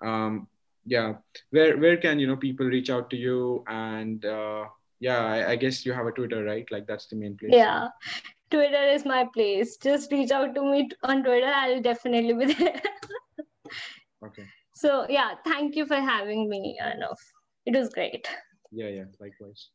um 0.08 0.46
yeah 0.84 1.14
where 1.50 1.76
where 1.78 1.96
can 1.96 2.20
you 2.20 2.28
know 2.28 2.36
people 2.36 2.66
reach 2.66 2.90
out 2.90 3.10
to 3.10 3.16
you? 3.16 3.64
And 3.66 4.24
uh 4.24 4.66
yeah 5.00 5.26
I, 5.26 5.50
I 5.50 5.56
guess 5.56 5.84
you 5.84 5.92
have 5.92 6.06
a 6.06 6.12
twitter 6.12 6.44
right? 6.44 6.70
Like 6.70 6.86
that's 6.86 7.08
the 7.08 7.16
main 7.16 7.36
place. 7.36 7.50
Yeah. 7.52 7.88
Twitter 8.52 8.84
is 8.96 9.04
my 9.04 9.26
place. 9.34 9.78
Just 9.78 10.12
reach 10.12 10.30
out 10.30 10.54
to 10.54 10.62
me 10.62 10.88
on 11.02 11.24
twitter. 11.24 11.52
I'll 11.62 11.82
definitely 11.82 12.34
be 12.34 12.54
there. 12.54 12.80
Okay. 14.26 14.44
So 14.74 15.06
yeah 15.10 15.34
thank 15.44 15.74
you 15.74 15.86
for 15.86 15.96
having 15.96 16.48
me 16.48 16.78
enough 16.94 17.32
it 17.66 17.76
was 17.76 17.90
great. 17.90 18.28
Yeah 18.72 18.88
yeah 18.88 19.04
likewise 19.20 19.70